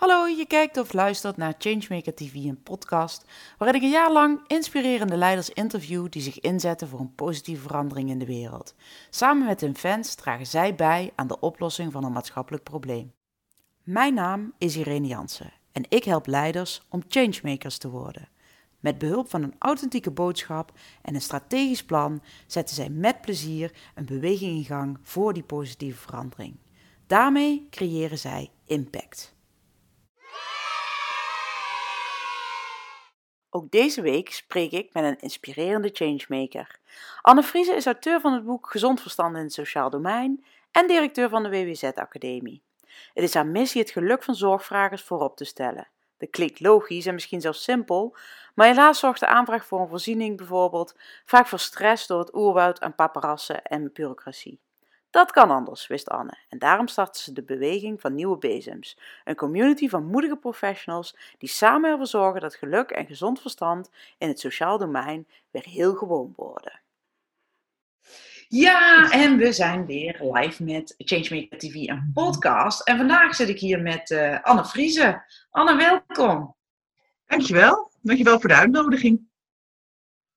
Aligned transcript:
Hallo, 0.00 0.26
je 0.26 0.46
kijkt 0.46 0.76
of 0.76 0.92
luistert 0.92 1.36
naar 1.36 1.54
Changemaker 1.58 2.14
TV, 2.14 2.34
een 2.34 2.62
podcast 2.62 3.24
waarin 3.58 3.76
ik 3.76 3.82
een 3.82 3.92
jaar 3.92 4.12
lang 4.12 4.40
inspirerende 4.46 5.16
leiders 5.16 5.50
interview 5.50 6.06
die 6.10 6.22
zich 6.22 6.40
inzetten 6.40 6.88
voor 6.88 7.00
een 7.00 7.14
positieve 7.14 7.62
verandering 7.62 8.10
in 8.10 8.18
de 8.18 8.26
wereld. 8.26 8.74
Samen 9.10 9.46
met 9.46 9.60
hun 9.60 9.76
fans 9.76 10.14
dragen 10.14 10.46
zij 10.46 10.74
bij 10.74 11.12
aan 11.14 11.26
de 11.26 11.40
oplossing 11.40 11.92
van 11.92 12.04
een 12.04 12.12
maatschappelijk 12.12 12.62
probleem. 12.62 13.12
Mijn 13.82 14.14
naam 14.14 14.52
is 14.58 14.76
Irene 14.76 15.06
Jansen 15.06 15.52
en 15.72 15.84
ik 15.88 16.04
help 16.04 16.26
leiders 16.26 16.82
om 16.88 17.02
changemakers 17.08 17.78
te 17.78 17.90
worden. 17.90 18.28
Met 18.78 18.98
behulp 18.98 19.30
van 19.30 19.42
een 19.42 19.54
authentieke 19.58 20.10
boodschap 20.10 20.72
en 21.02 21.14
een 21.14 21.20
strategisch 21.20 21.84
plan 21.84 22.22
zetten 22.46 22.74
zij 22.74 22.88
met 22.88 23.20
plezier 23.20 23.72
een 23.94 24.06
beweging 24.06 24.56
in 24.56 24.64
gang 24.64 24.98
voor 25.02 25.32
die 25.32 25.42
positieve 25.42 26.00
verandering. 26.00 26.56
Daarmee 27.06 27.66
creëren 27.70 28.18
zij 28.18 28.50
impact. 28.64 29.38
Ook 33.52 33.70
deze 33.70 34.02
week 34.02 34.32
spreek 34.32 34.72
ik 34.72 34.92
met 34.92 35.04
een 35.04 35.18
inspirerende 35.18 35.90
changemaker. 35.92 36.78
Anne 37.22 37.42
Friese 37.42 37.74
is 37.74 37.86
auteur 37.86 38.20
van 38.20 38.32
het 38.32 38.44
boek 38.44 38.70
Gezond 38.70 39.00
Verstand 39.00 39.36
in 39.36 39.42
het 39.42 39.52
Sociaal 39.52 39.90
Domein 39.90 40.44
en 40.70 40.86
directeur 40.86 41.28
van 41.28 41.42
de 41.42 41.48
WWZ 41.48 41.82
Academie. 41.82 42.62
Het 43.14 43.24
is 43.24 43.34
haar 43.34 43.46
missie 43.46 43.80
het 43.80 43.90
geluk 43.90 44.22
van 44.22 44.34
zorgvragers 44.34 45.02
voorop 45.02 45.36
te 45.36 45.44
stellen. 45.44 45.88
Dat 46.18 46.30
klinkt 46.30 46.60
logisch 46.60 47.06
en 47.06 47.14
misschien 47.14 47.40
zelfs 47.40 47.62
simpel, 47.62 48.16
maar 48.54 48.66
helaas 48.66 48.98
zorgt 48.98 49.20
de 49.20 49.26
aanvraag 49.26 49.64
voor 49.66 49.80
een 49.80 49.88
voorziening 49.88 50.36
bijvoorbeeld 50.36 50.94
vaak 51.24 51.46
voor 51.46 51.58
stress 51.58 52.06
door 52.06 52.18
het 52.18 52.34
oerwoud 52.34 52.80
aan 52.80 52.94
paparassen 52.94 53.62
en 53.62 53.92
bureaucratie. 53.92 54.58
Dat 55.10 55.30
kan 55.30 55.50
anders, 55.50 55.86
wist 55.86 56.08
Anne, 56.08 56.38
en 56.48 56.58
daarom 56.58 56.88
startte 56.88 57.22
ze 57.22 57.32
de 57.32 57.42
beweging 57.42 58.00
van 58.00 58.14
Nieuwe 58.14 58.38
Bezems, 58.38 58.98
een 59.24 59.34
community 59.34 59.88
van 59.88 60.04
moedige 60.04 60.36
professionals 60.36 61.16
die 61.38 61.48
samen 61.48 61.90
ervoor 61.90 62.06
zorgen 62.06 62.40
dat 62.40 62.54
geluk 62.54 62.90
en 62.90 63.06
gezond 63.06 63.40
verstand 63.40 63.90
in 64.18 64.28
het 64.28 64.40
sociaal 64.40 64.78
domein 64.78 65.26
weer 65.50 65.64
heel 65.64 65.94
gewoon 65.94 66.32
worden. 66.36 66.80
Ja, 68.48 69.10
en 69.10 69.36
we 69.36 69.52
zijn 69.52 69.86
weer 69.86 70.20
live 70.20 70.64
met 70.64 70.94
Changemaker 70.98 71.58
TV, 71.58 71.74
een 71.74 72.10
podcast. 72.14 72.80
En 72.88 72.96
vandaag 72.96 73.34
zit 73.34 73.48
ik 73.48 73.58
hier 73.58 73.80
met 73.80 74.10
uh, 74.10 74.42
Anne 74.42 74.64
Friese. 74.64 75.22
Anne, 75.50 75.76
welkom. 75.76 76.54
Dankjewel. 77.26 77.90
Dankjewel 78.02 78.40
voor 78.40 78.48
de 78.48 78.54
uitnodiging. 78.54 79.28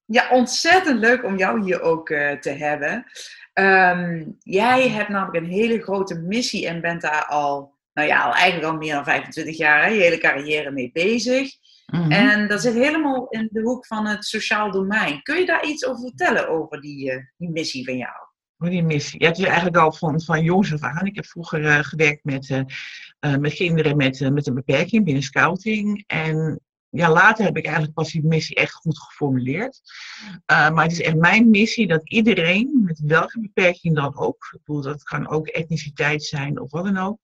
Ja, 0.06 0.30
ontzettend 0.30 1.00
leuk 1.00 1.24
om 1.24 1.38
jou 1.38 1.64
hier 1.64 1.82
ook 1.82 2.10
uh, 2.10 2.32
te 2.32 2.50
hebben. 2.50 3.06
Um, 3.54 4.36
jij 4.40 4.90
hebt 4.90 5.10
namelijk 5.10 5.46
een 5.46 5.52
hele 5.52 5.82
grote 5.82 6.20
missie 6.20 6.68
en 6.68 6.82
bent 6.82 7.02
daar 7.02 7.26
al, 7.26 7.74
nou 7.94 8.08
ja, 8.08 8.24
al 8.24 8.34
eigenlijk 8.34 8.72
al 8.72 8.78
meer 8.78 8.94
dan 8.94 9.04
25 9.04 9.58
jaar, 9.58 9.84
hè, 9.84 9.90
je 9.90 10.02
hele 10.02 10.18
carrière 10.18 10.72
mee 10.72 10.90
bezig. 10.94 11.52
Mm 11.86 12.02
-hmm. 12.02 12.12
En 12.12 12.48
dat 12.48 12.62
zit 12.62 12.74
helemaal 12.74 13.28
in 13.30 13.50
de 13.52 13.62
hoek 13.62 13.86
van 13.86 14.08
het 14.08 14.26
sociaal 14.26 14.72
domein. 14.72 15.22
Kun 15.22 15.40
je 15.40 15.46
daar 15.46 15.66
iets 15.66 15.86
over 15.86 16.02
vertellen 16.02 16.50
over 16.50 16.82
die, 16.82 17.12
uh, 17.12 17.18
die 17.38 17.50
missie 17.50 17.86
van 17.86 17.98
jou? 17.98 18.14
Die 18.58 18.84
missie. 18.84 19.22
Ja, 19.22 19.28
het 19.28 19.38
is 19.38 19.46
eigenlijk 19.46 19.78
al 19.78 19.94
van, 19.94 20.22
van 20.22 20.44
jongs 20.44 20.74
af 20.74 20.82
aan. 20.82 21.06
Ik 21.06 21.16
heb 21.16 21.26
vroeger 21.26 21.62
uh, 21.62 21.80
gewerkt 21.80 22.24
met, 22.24 22.50
uh, 22.50 23.36
met 23.36 23.54
kinderen 23.54 23.98
met, 23.98 24.32
met 24.32 24.48
een 24.48 24.54
beperking 24.54 25.06
binnen 25.06 25.24
scouting. 25.24 26.04
En 26.08 26.62
ja, 26.96 27.12
later 27.12 27.46
heb 27.46 27.58
ik 27.58 27.64
eigenlijk 27.64 27.94
pas 27.94 28.12
die 28.12 28.26
missie 28.26 28.56
echt 28.56 28.74
goed 28.74 29.00
geformuleerd. 29.00 29.82
Uh, 30.26 30.70
maar 30.70 30.84
het 30.84 30.92
is 30.92 31.02
echt 31.02 31.16
mijn 31.16 31.50
missie 31.50 31.88
dat 31.88 32.10
iedereen, 32.10 32.84
met 32.84 33.00
welke 33.00 33.40
beperking 33.40 33.96
dan 33.96 34.18
ook, 34.18 34.50
ik 34.52 34.60
bedoel, 34.64 34.82
dat 34.82 35.04
kan 35.04 35.30
ook 35.30 35.48
etniciteit 35.48 36.24
zijn 36.24 36.60
of 36.60 36.72
wat 36.72 36.84
dan 36.84 36.98
ook, 36.98 37.20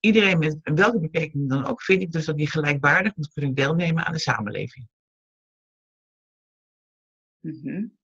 iedereen 0.00 0.38
met 0.38 0.58
welke 0.62 1.00
beperking 1.00 1.48
dan 1.48 1.66
ook, 1.66 1.82
vind 1.82 2.02
ik 2.02 2.12
dus 2.12 2.24
dat 2.24 2.36
die 2.36 2.50
gelijkwaardig 2.50 3.16
moet 3.16 3.32
kunnen 3.32 3.54
deelnemen 3.54 4.04
aan 4.04 4.12
de 4.12 4.18
samenleving. 4.18 4.88
-hmm. 7.40 7.96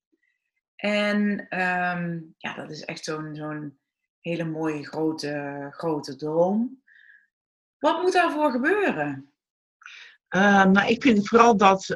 En 0.77 1.31
um, 1.61 2.35
ja, 2.39 2.55
dat 2.55 2.71
is 2.71 2.85
echt 2.85 3.05
zo'n 3.05 3.35
zo'n 3.35 3.79
hele 4.21 4.45
mooie 4.45 4.87
grote, 4.87 5.69
grote 5.71 6.17
droom. 6.17 6.83
Wat 7.79 8.03
moet 8.03 8.13
daarvoor 8.13 8.51
gebeuren? 8.51 9.34
Uh, 10.37 10.85
ik 10.87 11.03
vind 11.03 11.29
vooral 11.29 11.57
dat, 11.57 11.87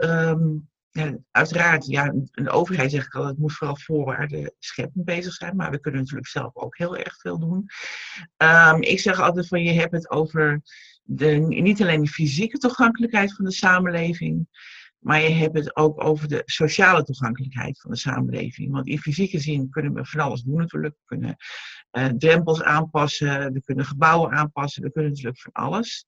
ja, 0.91 1.19
uiteraard, 1.31 1.87
ja, 1.87 2.15
een 2.32 2.50
overheid 2.50 2.91
zegt 2.91 3.15
al, 3.15 3.26
het 3.26 3.38
moet 3.38 3.53
vooral 3.53 3.76
voorwaarden 3.76 4.54
scheppend 4.59 5.04
bezig 5.04 5.32
zijn, 5.32 5.56
maar 5.56 5.71
we 5.71 5.81
kunnen 5.81 6.00
natuurlijk 6.00 6.28
zelf 6.28 6.56
ook 6.56 6.77
heel 6.77 6.97
erg 6.97 7.21
veel 7.21 7.38
doen. 7.38 7.66
Um, 8.37 8.82
ik 8.82 9.00
zeg 9.00 9.21
altijd 9.21 9.48
van, 9.48 9.62
je 9.62 9.72
hebt 9.72 9.93
het 9.93 10.10
over 10.10 10.62
de, 11.03 11.27
niet 11.48 11.82
alleen 11.82 12.03
de 12.03 12.09
fysieke 12.09 12.59
toegankelijkheid 12.59 13.34
van 13.34 13.44
de 13.44 13.53
samenleving, 13.53 14.47
maar 14.98 15.21
je 15.21 15.28
hebt 15.28 15.59
het 15.59 15.77
ook 15.77 16.04
over 16.04 16.28
de 16.28 16.43
sociale 16.44 17.03
toegankelijkheid 17.03 17.81
van 17.81 17.91
de 17.91 17.97
samenleving. 17.97 18.72
Want 18.72 18.87
in 18.87 18.98
fysieke 18.98 19.38
zin 19.38 19.71
kunnen 19.71 19.94
we 19.94 20.04
van 20.04 20.21
alles 20.21 20.43
doen 20.43 20.56
natuurlijk. 20.56 20.94
We 20.94 21.16
kunnen 21.16 21.37
uh, 21.93 22.06
drempels 22.06 22.62
aanpassen, 22.62 23.53
we 23.53 23.62
kunnen 23.62 23.84
gebouwen 23.84 24.31
aanpassen, 24.31 24.82
we 24.82 24.93
kunnen 24.93 25.10
natuurlijk 25.10 25.41
van 25.41 25.53
alles. 25.53 26.06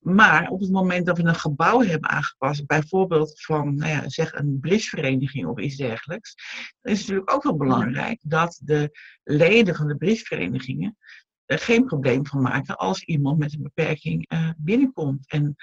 Maar 0.00 0.48
op 0.48 0.60
het 0.60 0.70
moment 0.70 1.06
dat 1.06 1.18
we 1.18 1.24
een 1.24 1.34
gebouw 1.34 1.80
hebben 1.80 2.10
aangepast, 2.10 2.66
bijvoorbeeld 2.66 3.42
van 3.42 3.74
nou 3.74 3.90
ja, 3.90 4.08
zeg 4.08 4.32
een 4.32 4.58
brisvereniging 4.60 5.46
of 5.46 5.58
iets 5.58 5.76
dergelijks, 5.76 6.34
dan 6.80 6.92
is 6.92 6.98
het 6.98 7.08
natuurlijk 7.08 7.34
ook 7.34 7.42
wel 7.42 7.56
belangrijk 7.56 8.20
dat 8.22 8.60
de 8.64 8.98
leden 9.22 9.74
van 9.74 9.88
de 9.88 9.96
brisverenigingen 9.96 10.96
er 11.44 11.58
geen 11.58 11.84
probleem 11.84 12.26
van 12.26 12.42
maken 12.42 12.76
als 12.76 13.02
iemand 13.02 13.38
met 13.38 13.54
een 13.54 13.62
beperking 13.62 14.32
uh, 14.32 14.50
binnenkomt. 14.56 15.28
En 15.28 15.56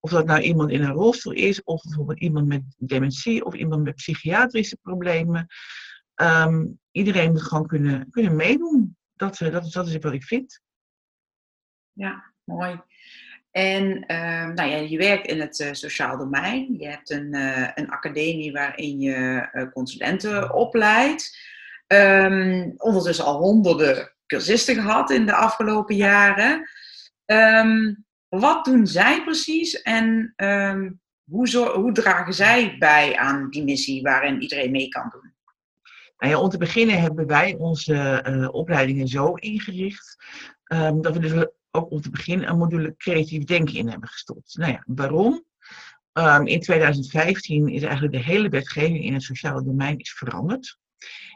of 0.00 0.10
dat 0.10 0.26
nou 0.26 0.40
iemand 0.40 0.70
in 0.70 0.82
een 0.82 0.92
rolstoel 0.92 1.32
is, 1.32 1.62
of 1.62 1.82
bijvoorbeeld 1.82 2.20
iemand 2.20 2.46
met 2.46 2.62
dementie, 2.78 3.44
of 3.44 3.54
iemand 3.54 3.82
met 3.82 3.94
psychiatrische 3.94 4.76
problemen. 4.76 5.46
Um, 6.14 6.80
iedereen 6.90 7.32
moet 7.32 7.42
gewoon 7.42 7.66
kunnen, 7.66 8.10
kunnen 8.10 8.36
meedoen. 8.36 8.96
Dat, 9.14 9.40
uh, 9.40 9.52
dat, 9.52 9.72
dat 9.72 9.86
is 9.86 9.96
wat 9.96 10.12
ik 10.12 10.24
vind. 10.24 10.60
Ja, 11.92 12.34
mooi. 12.44 12.80
En 13.52 14.04
uh, 14.06 14.46
nou 14.46 14.70
ja, 14.70 14.76
je 14.76 14.98
werkt 14.98 15.26
in 15.26 15.40
het 15.40 15.58
uh, 15.58 15.68
sociaal 15.72 16.18
domein. 16.18 16.74
Je 16.78 16.88
hebt 16.88 17.10
een, 17.10 17.34
uh, 17.34 17.68
een 17.74 17.90
academie 17.90 18.52
waarin 18.52 19.00
je 19.00 19.48
consulenten 19.72 20.54
opleidt. 20.54 21.50
Um, 21.86 22.74
ondertussen 22.76 23.24
al 23.24 23.38
honderden 23.38 24.12
cursisten 24.26 24.74
gehad 24.74 25.10
in 25.10 25.26
de 25.26 25.34
afgelopen 25.34 25.96
jaren. 25.96 26.68
Um, 27.26 28.04
wat 28.28 28.64
doen 28.64 28.86
zij 28.86 29.22
precies 29.22 29.82
en 29.82 30.32
um, 30.36 31.00
hoe, 31.30 31.48
zo, 31.48 31.80
hoe 31.80 31.92
dragen 31.92 32.34
zij 32.34 32.76
bij 32.78 33.16
aan 33.16 33.50
die 33.50 33.64
missie 33.64 34.02
waarin 34.02 34.42
iedereen 34.42 34.70
mee 34.70 34.88
kan 34.88 35.08
doen? 35.12 35.34
Nou 36.18 36.32
ja, 36.32 36.40
om 36.40 36.48
te 36.48 36.58
beginnen 36.58 37.00
hebben 37.00 37.26
wij 37.26 37.54
onze 37.58 38.48
opleidingen 38.52 39.08
zo 39.08 39.34
ingericht 39.34 40.16
dat 41.00 41.12
we 41.12 41.18
dus 41.18 41.46
ook 41.72 41.90
om 41.90 42.00
te 42.00 42.10
beginnen 42.10 42.48
een 42.48 42.58
module 42.58 42.94
creatief 42.96 43.44
denken 43.44 43.74
in 43.74 43.88
hebben 43.88 44.08
gestopt. 44.08 44.56
Nou 44.56 44.72
ja, 44.72 44.84
waarom? 44.86 45.44
Um, 46.12 46.46
in 46.46 46.60
2015 46.60 47.68
is 47.68 47.82
eigenlijk 47.82 48.12
de 48.12 48.22
hele 48.22 48.48
wetgeving 48.48 49.04
in 49.04 49.12
het 49.12 49.22
sociale 49.22 49.64
domein 49.64 49.98
is 49.98 50.12
veranderd. 50.12 50.78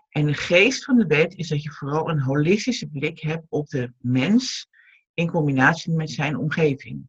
En 0.09 0.27
de 0.27 0.35
geest 0.35 0.85
van 0.85 0.97
de 0.97 1.07
wet 1.07 1.35
is 1.35 1.49
dat 1.49 1.63
je 1.63 1.71
vooral 1.71 2.11
een 2.11 2.21
holistische 2.21 2.87
blik 2.87 3.21
hebt 3.21 3.47
op 3.49 3.69
de 3.69 3.93
mens 3.99 4.69
in 5.15 5.31
combinatie 5.31 5.93
met 5.93 6.11
zijn 6.11 6.37
omgeving. 6.37 7.09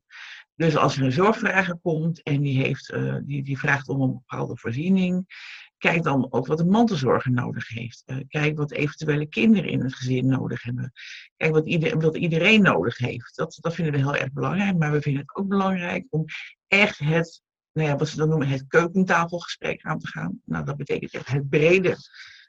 Dus 0.56 0.76
als 0.76 0.98
er 0.98 1.04
een 1.04 1.12
zorgvrager 1.12 1.78
komt 1.78 2.24
en 2.24 2.42
die, 2.42 2.64
heeft, 2.64 2.92
uh, 2.92 3.16
die, 3.24 3.44
die 3.44 3.58
vraagt 3.58 3.90
om 3.90 4.02
een 4.02 4.14
bepaalde 4.14 4.58
voorziening, 4.58 5.26
Kijk 5.78 6.04
dan 6.04 6.28
ook 6.30 6.48
wat 6.48 6.58
de 6.58 6.66
mantelzorger 6.66 7.32
nodig 7.32 7.68
heeft. 7.68 8.04
Uh, 8.06 8.18
kijk 8.28 8.58
wat 8.58 8.72
eventuele 8.72 9.26
kinderen 9.26 9.70
in 9.70 9.82
het 9.82 9.96
gezin 9.96 10.28
nodig 10.28 10.64
hebben. 10.64 10.92
Kijk 11.38 11.52
wat, 11.52 11.66
ieder, 11.66 12.00
wat 12.00 12.18
iedereen 12.18 12.62
nodig 12.62 12.98
heeft. 12.98 13.36
Dat, 13.36 13.58
dat 13.62 13.76
vinden 13.76 13.94
we 13.94 14.00
heel 14.00 14.16
erg 14.16 14.32
belangrijk. 14.32 14.78
Maar 14.78 14.92
we 14.92 15.02
vinden 15.02 15.22
het 15.22 15.36
ook 15.36 15.48
belangrijk 15.48 16.06
om 16.10 16.26
echt 16.68 17.00
het, 17.00 17.42
nou 17.72 17.88
ja, 17.88 17.96
wat 17.96 18.08
ze 18.08 18.18
dan 18.18 18.30
noemen, 18.30 18.48
het 18.48 18.68
keukentafelgesprek 18.68 19.82
aan 19.82 20.00
te 20.00 20.08
gaan. 20.08 20.42
Nou, 20.46 20.66
dat 20.66 20.78
betekent 20.78 21.14
echt 21.14 21.28
het 21.28 21.50
brede 21.50 21.98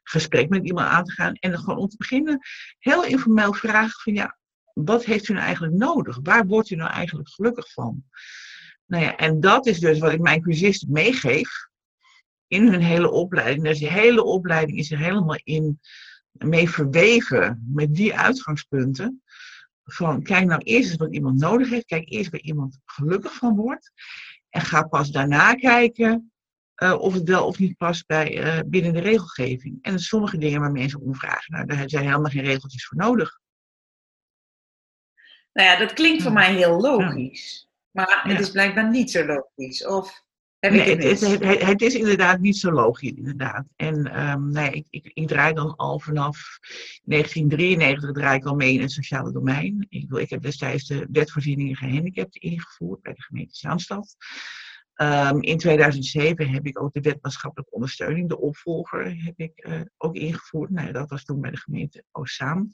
gesprek 0.02 0.48
met 0.48 0.64
iemand 0.64 0.88
aan 0.88 1.04
te 1.04 1.12
gaan. 1.12 1.34
En 1.34 1.50
dan 1.50 1.60
gewoon 1.60 1.78
om 1.78 1.88
te 1.88 1.96
beginnen 1.96 2.40
heel 2.78 3.04
informeel 3.04 3.52
vragen 3.52 4.00
van 4.00 4.14
ja, 4.14 4.38
wat 4.72 5.04
heeft 5.04 5.28
u 5.28 5.32
nou 5.32 5.44
eigenlijk 5.44 5.74
nodig? 5.74 6.19
Waar 6.22 6.46
wordt 6.46 6.70
u 6.70 6.76
nou 6.76 6.90
eigenlijk 6.90 7.28
gelukkig 7.28 7.72
van? 7.72 8.04
Nou 8.86 9.04
ja, 9.04 9.16
en 9.16 9.40
dat 9.40 9.66
is 9.66 9.78
dus 9.78 9.98
wat 9.98 10.12
ik 10.12 10.20
mijn 10.20 10.42
cursisten 10.42 10.92
meegeef 10.92 11.68
in 12.48 12.68
hun 12.68 12.82
hele 12.82 13.10
opleiding. 13.10 13.64
Dus 13.64 13.78
die 13.78 13.90
hele 13.90 14.24
opleiding 14.24 14.78
is 14.78 14.90
er 14.90 14.98
helemaal 14.98 15.40
in 15.44 15.80
mee 16.30 16.70
verweven 16.70 17.64
met 17.74 17.94
die 17.94 18.18
uitgangspunten. 18.18 19.22
Van 19.84 20.22
kijk 20.22 20.44
nou 20.44 20.62
eerst 20.62 20.90
eens 20.90 20.98
wat 20.98 21.14
iemand 21.14 21.40
nodig 21.40 21.70
heeft. 21.70 21.86
Kijk 21.86 22.10
eerst 22.10 22.30
waar 22.30 22.40
iemand 22.40 22.78
gelukkig 22.84 23.34
van 23.34 23.56
wordt. 23.56 23.92
En 24.48 24.60
ga 24.60 24.82
pas 24.82 25.10
daarna 25.10 25.54
kijken 25.54 26.32
uh, 26.82 27.00
of 27.00 27.14
het 27.14 27.28
wel 27.28 27.46
of 27.46 27.58
niet 27.58 27.76
past 27.76 28.06
bij, 28.06 28.56
uh, 28.56 28.60
binnen 28.66 28.92
de 28.92 29.00
regelgeving. 29.00 29.78
En 29.82 29.98
sommige 29.98 30.38
dingen 30.38 30.60
waar 30.60 30.72
mensen 30.72 31.00
om 31.00 31.14
vragen, 31.14 31.52
nou, 31.54 31.66
daar 31.66 31.90
zijn 31.90 32.04
helemaal 32.04 32.30
geen 32.30 32.44
regeltjes 32.44 32.86
voor 32.86 32.98
nodig. 32.98 33.38
Nou 35.52 35.68
ja, 35.68 35.78
dat 35.78 35.92
klinkt 35.92 36.22
voor 36.22 36.32
mij 36.32 36.54
heel 36.54 36.80
logisch. 36.80 37.68
Maar 37.90 38.22
het 38.22 38.40
is 38.40 38.50
blijkbaar 38.50 38.90
niet 38.90 39.10
zo 39.10 39.26
logisch. 39.26 39.86
Of 39.86 40.22
heb 40.60 40.72
nee, 40.72 40.81
ik 40.81 41.02
het, 41.02 41.20
het, 41.20 41.62
het, 41.62 41.82
is 41.82 41.94
inderdaad 41.94 42.40
niet 42.40 42.56
zo 42.56 42.72
logisch, 42.72 43.10
inderdaad. 43.10 43.64
En 43.76 44.28
um, 44.31 44.50
nee, 44.50 44.70
ik, 44.70 44.87
ik, 44.90 45.10
ik, 45.14 45.28
draai 45.28 45.55
dan 45.55 45.76
al 45.76 46.00
vanaf 46.00 46.58
1993 47.05 48.12
draai 48.12 48.38
ik 48.38 48.44
al 48.44 48.55
mee 48.55 48.75
in 48.75 48.81
het 48.81 48.93
sociale 48.93 49.32
domein. 49.32 49.87
Ik, 49.88 50.10
ik 50.12 50.31
heb 50.31 50.43
destijds 50.43 50.87
de 50.87 51.08
wetvoorzieningen 51.12 51.76
gehandicapten 51.76 52.40
ingevoerd 52.40 53.02
bij 53.02 53.12
de 53.12 53.22
gemeente 53.22 53.55
Zaanstad. 53.55 54.16
Um, 55.00 55.42
in 55.42 55.58
2007 55.58 56.50
heb 56.50 56.66
ik 56.66 56.82
ook 56.82 56.92
de 56.92 57.00
wet 57.00 57.18
maatschappelijke 57.22 57.74
ondersteuning, 57.74 58.28
de 58.28 58.40
opvolger, 58.40 59.24
heb 59.24 59.34
ik 59.36 59.66
uh, 59.66 59.80
ook 59.96 60.14
ingevoerd. 60.14 60.70
Nou, 60.70 60.92
dat 60.92 61.10
was 61.10 61.24
toen 61.24 61.40
bij 61.40 61.50
de 61.50 61.56
gemeente 61.56 62.04
Oostzaan. 62.12 62.70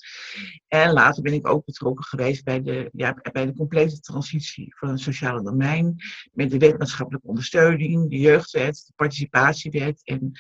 En 0.69 0.93
later 0.93 1.23
ben 1.23 1.33
ik 1.33 1.49
ook 1.49 1.65
betrokken 1.65 2.05
geweest 2.05 2.45
bij 2.45 2.63
de, 2.63 2.89
ja, 2.93 3.17
bij 3.33 3.47
de 3.47 3.55
complete 3.55 4.01
transitie 4.01 4.75
van 4.77 4.89
het 4.89 5.01
sociale 5.01 5.43
domein. 5.43 5.97
Met 6.33 6.51
de 6.51 6.59
wet 6.59 6.79
maatschappelijke 6.79 7.29
ondersteuning, 7.29 8.11
de 8.11 8.19
jeugdwet, 8.19 8.85
de 8.87 8.93
participatiewet. 8.97 10.01
En 10.05 10.33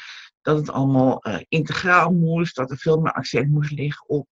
dat 0.42 0.56
het 0.56 0.70
allemaal 0.70 1.26
uh, 1.26 1.38
integraal 1.48 2.12
moest, 2.12 2.56
dat 2.56 2.70
er 2.70 2.78
veel 2.78 3.00
meer 3.00 3.12
accent 3.12 3.50
moest 3.50 3.70
liggen 3.70 4.08
op 4.08 4.28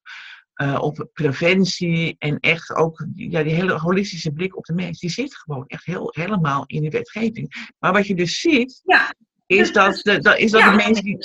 uh, 0.56 0.78
op 0.80 1.08
preventie 1.12 2.16
en 2.18 2.40
echt 2.40 2.74
ook 2.74 3.06
ja, 3.14 3.42
die 3.42 3.54
hele 3.54 3.78
holistische 3.78 4.32
blik 4.32 4.56
op 4.56 4.64
de 4.64 4.74
mens, 4.74 5.00
die 5.00 5.10
zit 5.10 5.36
gewoon 5.36 5.64
echt 5.66 5.84
heel, 5.84 6.10
helemaal 6.14 6.64
in 6.66 6.82
de 6.82 6.90
wetgeving. 6.90 7.72
Maar 7.78 7.92
wat 7.92 8.06
je 8.06 8.14
dus 8.14 8.40
ziet, 8.40 8.80
ja. 8.84 9.14
is 9.46 9.72
dat, 9.72 10.00
de, 10.02 10.18
dat, 10.18 10.38
is 10.38 10.50
dat 10.50 10.60
ja, 10.60 10.70
de 10.70 10.76
mensen 10.76 11.04
die. 11.04 11.18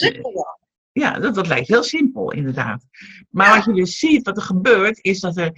Ja, 0.92 1.20
dat, 1.20 1.36
dat 1.36 1.48
lijkt 1.48 1.68
heel 1.68 1.84
simpel 1.84 2.32
inderdaad. 2.32 2.86
Maar 3.30 3.56
wat 3.56 3.66
je 3.66 3.74
dus 3.74 3.98
ziet, 3.98 4.26
wat 4.26 4.38
er 4.38 4.44
gebeurt, 4.44 5.04
is 5.04 5.20
dat 5.20 5.38
er 5.38 5.52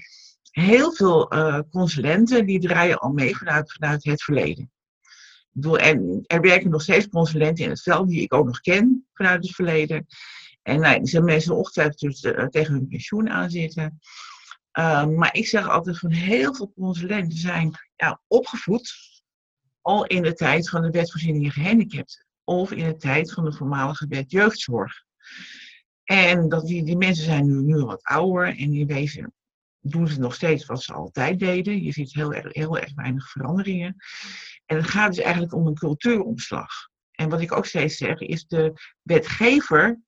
heel 0.52 0.94
veel 0.94 1.34
uh, 1.34 1.60
consulenten 1.72 2.46
die 2.46 2.60
draaien 2.60 2.98
al 2.98 3.12
mee 3.12 3.38
vanuit, 3.38 3.72
vanuit 3.72 4.04
het 4.04 4.24
verleden. 4.24 4.72
Ik 5.50 5.50
bedoel, 5.52 5.78
en 5.78 6.24
er 6.26 6.42
werken 6.42 6.70
nog 6.70 6.82
steeds 6.82 7.08
consulenten 7.08 7.64
in 7.64 7.70
het 7.70 7.82
veld 7.82 8.10
die 8.10 8.22
ik 8.22 8.34
ook 8.34 8.46
nog 8.46 8.60
ken 8.60 9.08
vanuit 9.14 9.44
het 9.44 9.56
verleden. 9.56 10.06
En 10.70 10.80
nou, 10.80 11.06
zijn 11.06 11.24
mensen 11.24 11.56
ongetwijfeld 11.56 12.00
dus, 12.00 12.24
uh, 12.24 12.46
tegen 12.46 12.74
hun 12.74 12.88
pensioen 12.88 13.30
aan 13.30 13.50
zitten. 13.50 14.00
Uh, 14.80 15.06
maar 15.06 15.36
ik 15.36 15.48
zeg 15.48 15.70
altijd 15.70 16.00
van 16.00 16.12
heel 16.12 16.56
veel 16.56 16.74
consulenten 16.76 17.38
zijn 17.38 17.72
ja, 17.96 18.22
opgevoed 18.28 18.94
al 19.82 20.06
in 20.06 20.22
de 20.22 20.34
tijd 20.34 20.70
van 20.70 20.82
de 20.82 20.90
wet 20.90 21.12
voorzieningen 21.12 21.52
gehandicapten. 21.52 22.26
Of 22.44 22.72
in 22.72 22.86
de 22.86 22.96
tijd 22.96 23.34
van 23.34 23.44
de 23.44 23.54
voormalige 23.54 24.08
wet 24.08 24.32
jeugdzorg. 24.32 25.04
En 26.04 26.50
dat 26.50 26.66
die, 26.66 26.84
die 26.84 26.98
mensen 26.98 27.24
zijn 27.24 27.46
nu, 27.46 27.62
nu 27.62 27.84
wat 27.84 28.04
ouder 28.04 28.58
en 28.58 28.70
die 28.70 28.86
wezen 28.86 29.34
doen 29.80 30.08
ze 30.08 30.20
nog 30.20 30.36
steeds 30.36 30.66
wat 30.66 30.84
ze 30.84 30.94
altijd 30.94 31.40
deden. 31.40 31.84
Je 31.84 31.92
ziet 31.92 32.14
heel 32.14 32.34
erg, 32.34 32.54
heel 32.54 32.78
erg 32.78 32.94
weinig 32.96 33.30
veranderingen. 33.30 33.96
En 34.66 34.78
het 34.78 34.88
gaat 34.88 35.16
dus 35.16 35.24
eigenlijk 35.24 35.54
om 35.54 35.68
een 35.68 35.78
cultuuromslag. 35.78 36.70
En 37.12 37.30
wat 37.30 37.42
ik 37.42 37.52
ook 37.52 37.66
steeds 37.66 37.98
zeg, 37.98 38.20
is 38.20 38.48
de 38.48 38.74
wetgever 39.02 40.00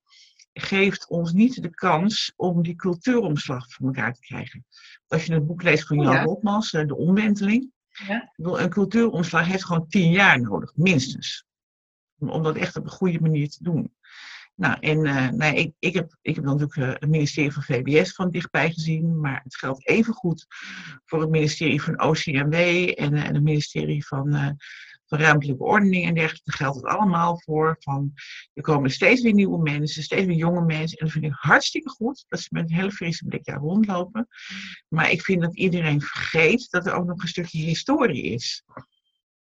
geeft 0.54 1.08
ons 1.08 1.34
niet 1.34 1.62
de 1.62 1.70
kans 1.70 2.34
om 2.36 2.64
die 2.64 2.76
cultuuromslag 2.76 3.72
voor 3.72 3.86
elkaar 3.86 4.14
te 4.14 4.22
krijgen. 4.22 4.66
Als 5.08 5.26
je 5.26 5.34
het 5.34 5.48
boek 5.48 5.64
leest 5.64 5.88
van 5.88 5.98
Jan 5.98 6.14
ja. 6.14 6.24
Rotmans, 6.24 6.72
De 6.72 6.96
Omwenteling. 6.96 7.72
Ja. 8.08 8.32
Een 8.36 8.70
cultuuromslag 8.70 9.46
heeft 9.46 9.66
gewoon 9.66 9.88
tien 9.88 10.12
jaar 10.12 10.42
nodig, 10.42 10.72
minstens. 10.76 11.46
Om 12.18 12.44
dat 12.44 12.56
echt 12.56 12.76
op 12.76 12.84
een 12.84 12.90
goede 12.90 13.20
manier 13.22 13.50
te 13.50 13.64
doen. 13.64 13.94
Nou, 14.56 14.78
en 14.80 15.06
uh, 15.06 15.30
nou, 15.30 15.56
ik, 15.56 15.74
ik, 15.80 15.94
heb, 15.94 16.16
ik 16.22 16.36
heb 16.36 16.44
natuurlijk 16.44 16.76
uh, 16.76 16.90
het 16.90 17.10
ministerie 17.10 17.52
van 17.52 17.64
VBS 17.64 18.14
van 18.14 18.30
dichtbij 18.30 18.72
gezien, 18.72 19.20
maar 19.20 19.42
het 19.44 19.56
geldt 19.56 19.88
evengoed 19.88 20.46
voor 21.06 21.22
het 21.22 21.30
ministerie 21.30 21.82
van 21.82 22.02
OCMW 22.02 22.54
en, 22.54 23.14
uh, 23.14 23.26
en 23.26 23.34
het 23.34 23.44
ministerie 23.44 24.06
van 24.06 24.58
van 25.12 25.20
ruimtelijke 25.20 25.64
ordening 25.64 26.06
en 26.06 26.14
dergelijke. 26.14 26.50
Daar 26.50 26.56
geldt 26.56 26.76
het 26.76 26.86
allemaal 26.86 27.42
voor. 27.42 27.76
Van, 27.80 28.12
er 28.54 28.64
komen 28.64 28.90
steeds 28.90 29.22
weer 29.22 29.34
nieuwe 29.34 29.62
mensen, 29.62 30.04
steeds 30.04 30.26
weer 30.26 30.36
jonge 30.36 30.66
mensen. 30.66 30.98
En 30.98 31.06
dat 31.06 31.14
vind 31.14 31.26
ik 31.26 31.34
hartstikke 31.36 31.90
goed, 31.90 32.26
dat 32.28 32.40
ze 32.40 32.48
met 32.52 32.70
een 32.70 32.76
hele 32.76 32.92
frisse 32.92 33.26
blik 33.26 33.46
daar 33.46 33.58
rondlopen. 33.58 34.28
Maar 34.88 35.12
ik 35.12 35.22
vind 35.22 35.42
dat 35.42 35.56
iedereen 35.56 36.02
vergeet 36.02 36.68
dat 36.70 36.86
er 36.86 36.94
ook 36.94 37.06
nog 37.06 37.22
een 37.22 37.28
stukje 37.28 37.64
historie 37.64 38.24
is. 38.24 38.64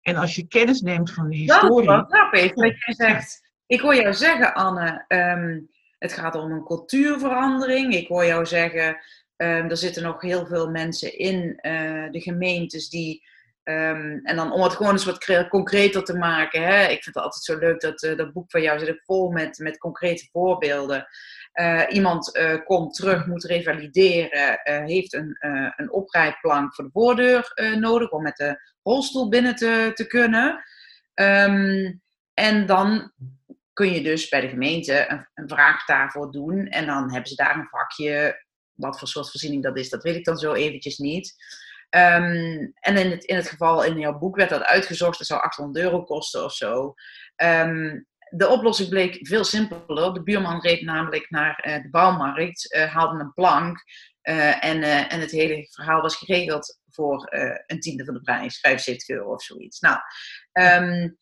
En 0.00 0.16
als 0.16 0.34
je 0.34 0.46
kennis 0.46 0.80
neemt 0.80 1.12
van 1.12 1.28
de 1.28 1.36
historie... 1.36 1.86
Dat 1.86 2.06
is 2.10 2.18
grappig, 2.18 2.54
dat 2.54 2.84
je 2.84 2.94
zegt... 2.94 3.48
Ik 3.66 3.80
hoor 3.80 3.94
jou 3.94 4.14
zeggen, 4.14 4.54
Anne, 4.54 5.04
um, 5.08 5.68
het 5.98 6.12
gaat 6.12 6.34
om 6.34 6.50
een 6.50 6.64
cultuurverandering. 6.64 7.94
Ik 7.94 8.08
hoor 8.08 8.24
jou 8.24 8.46
zeggen, 8.46 8.88
um, 9.36 9.70
er 9.70 9.76
zitten 9.76 10.02
nog 10.02 10.20
heel 10.20 10.46
veel 10.46 10.70
mensen 10.70 11.18
in 11.18 11.36
uh, 11.36 12.10
de 12.10 12.20
gemeentes 12.20 12.88
die 12.88 13.22
Um, 13.70 14.20
en 14.22 14.36
dan 14.36 14.52
om 14.52 14.62
het 14.62 14.72
gewoon 14.72 14.92
eens 14.92 15.04
wat 15.04 15.48
concreter 15.48 16.04
te 16.04 16.16
maken. 16.16 16.62
Hè? 16.62 16.82
Ik 16.82 17.02
vind 17.02 17.14
het 17.14 17.24
altijd 17.24 17.44
zo 17.44 17.58
leuk 17.58 17.80
dat 17.80 18.02
uh, 18.02 18.16
dat 18.16 18.32
boek 18.32 18.50
van 18.50 18.62
jou 18.62 18.78
zit 18.78 19.02
vol 19.04 19.30
met, 19.30 19.58
met 19.58 19.78
concrete 19.78 20.28
voorbeelden. 20.32 21.06
Uh, 21.60 21.82
iemand 21.88 22.36
uh, 22.36 22.64
komt 22.64 22.94
terug, 22.94 23.26
moet 23.26 23.44
revalideren, 23.44 24.60
heeft 24.62 25.14
een, 25.14 25.36
een 25.76 25.92
oprijplank 25.92 26.74
voor 26.74 26.84
de 26.84 26.90
voordeur 26.92 27.52
nodig 27.78 28.10
om 28.10 28.22
met 28.22 28.36
de 28.36 28.70
rolstoel 28.82 29.28
binnen 29.28 29.54
te, 29.54 29.90
te 29.94 30.06
kunnen. 30.06 30.64
Um, 31.14 32.02
en 32.34 32.66
dan 32.66 33.12
kun 33.72 33.92
je 33.92 34.02
dus 34.02 34.28
bij 34.28 34.40
de 34.40 34.48
gemeente 34.48 35.10
een, 35.10 35.28
een 35.34 35.48
vraag 35.48 35.84
daarvoor 35.84 36.32
doen. 36.32 36.66
En 36.66 36.86
dan 36.86 37.10
hebben 37.10 37.28
ze 37.28 37.34
daar 37.34 37.56
een 37.56 37.68
vakje. 37.70 38.44
Wat 38.72 38.98
voor 38.98 39.08
soort 39.08 39.30
voorziening 39.30 39.62
dat 39.62 39.78
is, 39.78 39.88
dat 39.88 40.02
weet 40.02 40.16
ik 40.16 40.24
dan 40.24 40.36
zo 40.36 40.52
eventjes 40.52 40.98
niet. 40.98 41.34
Um, 41.90 42.72
en 42.80 42.96
in 42.96 43.10
het, 43.10 43.24
in 43.24 43.36
het 43.36 43.48
geval 43.48 43.84
in 43.84 43.98
jouw 43.98 44.18
boek 44.18 44.36
werd 44.36 44.50
dat 44.50 44.62
uitgezocht, 44.62 45.18
dat 45.18 45.26
zou 45.26 45.40
800 45.40 45.84
euro 45.84 46.04
kosten 46.04 46.44
of 46.44 46.52
zo. 46.52 46.94
Um, 47.36 48.06
de 48.30 48.48
oplossing 48.48 48.88
bleek 48.88 49.18
veel 49.20 49.44
simpeler. 49.44 50.14
De 50.14 50.22
buurman 50.22 50.60
reed 50.60 50.82
namelijk 50.82 51.30
naar 51.30 51.64
uh, 51.66 51.82
de 51.82 51.90
bouwmarkt, 51.90 52.74
uh, 52.74 52.94
haalde 52.94 53.20
een 53.20 53.32
plank 53.32 53.84
uh, 54.22 54.64
en, 54.64 54.82
en 54.82 55.20
het 55.20 55.30
hele 55.30 55.66
verhaal 55.70 56.02
was 56.02 56.16
geregeld 56.16 56.78
voor 56.90 57.28
een 57.66 57.80
tiende 57.80 58.04
van 58.04 58.14
de 58.14 58.20
prijs, 58.20 58.60
75 58.60 59.08
euro 59.08 59.32
of 59.32 59.42
zoiets. 59.42 59.80
Nou, 59.80 59.98
um, 60.52 61.18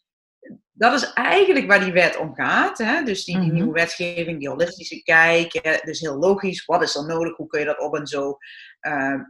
dat 0.73 0.93
is 0.93 1.13
eigenlijk 1.13 1.67
waar 1.67 1.85
die 1.85 1.93
wet 1.93 2.17
om 2.17 2.35
gaat. 2.35 2.79
Hè? 2.79 3.03
Dus 3.03 3.25
die, 3.25 3.35
die 3.35 3.45
-hmm. 3.45 3.55
nieuwe 3.55 3.73
wetgeving, 3.73 4.39
die 4.39 4.49
holistische 4.49 5.03
kijk. 5.03 5.81
Dus 5.85 6.01
heel 6.01 6.19
logisch, 6.19 6.65
wat 6.65 6.83
is 6.83 6.95
er 6.95 7.07
nodig? 7.07 7.37
Hoe 7.37 7.47
kun 7.47 7.61
je 7.61 7.67
dat 7.67 7.81
op 7.81 7.95
en 7.95 8.07
zo? 8.07 8.39
Uh, 8.81 9.21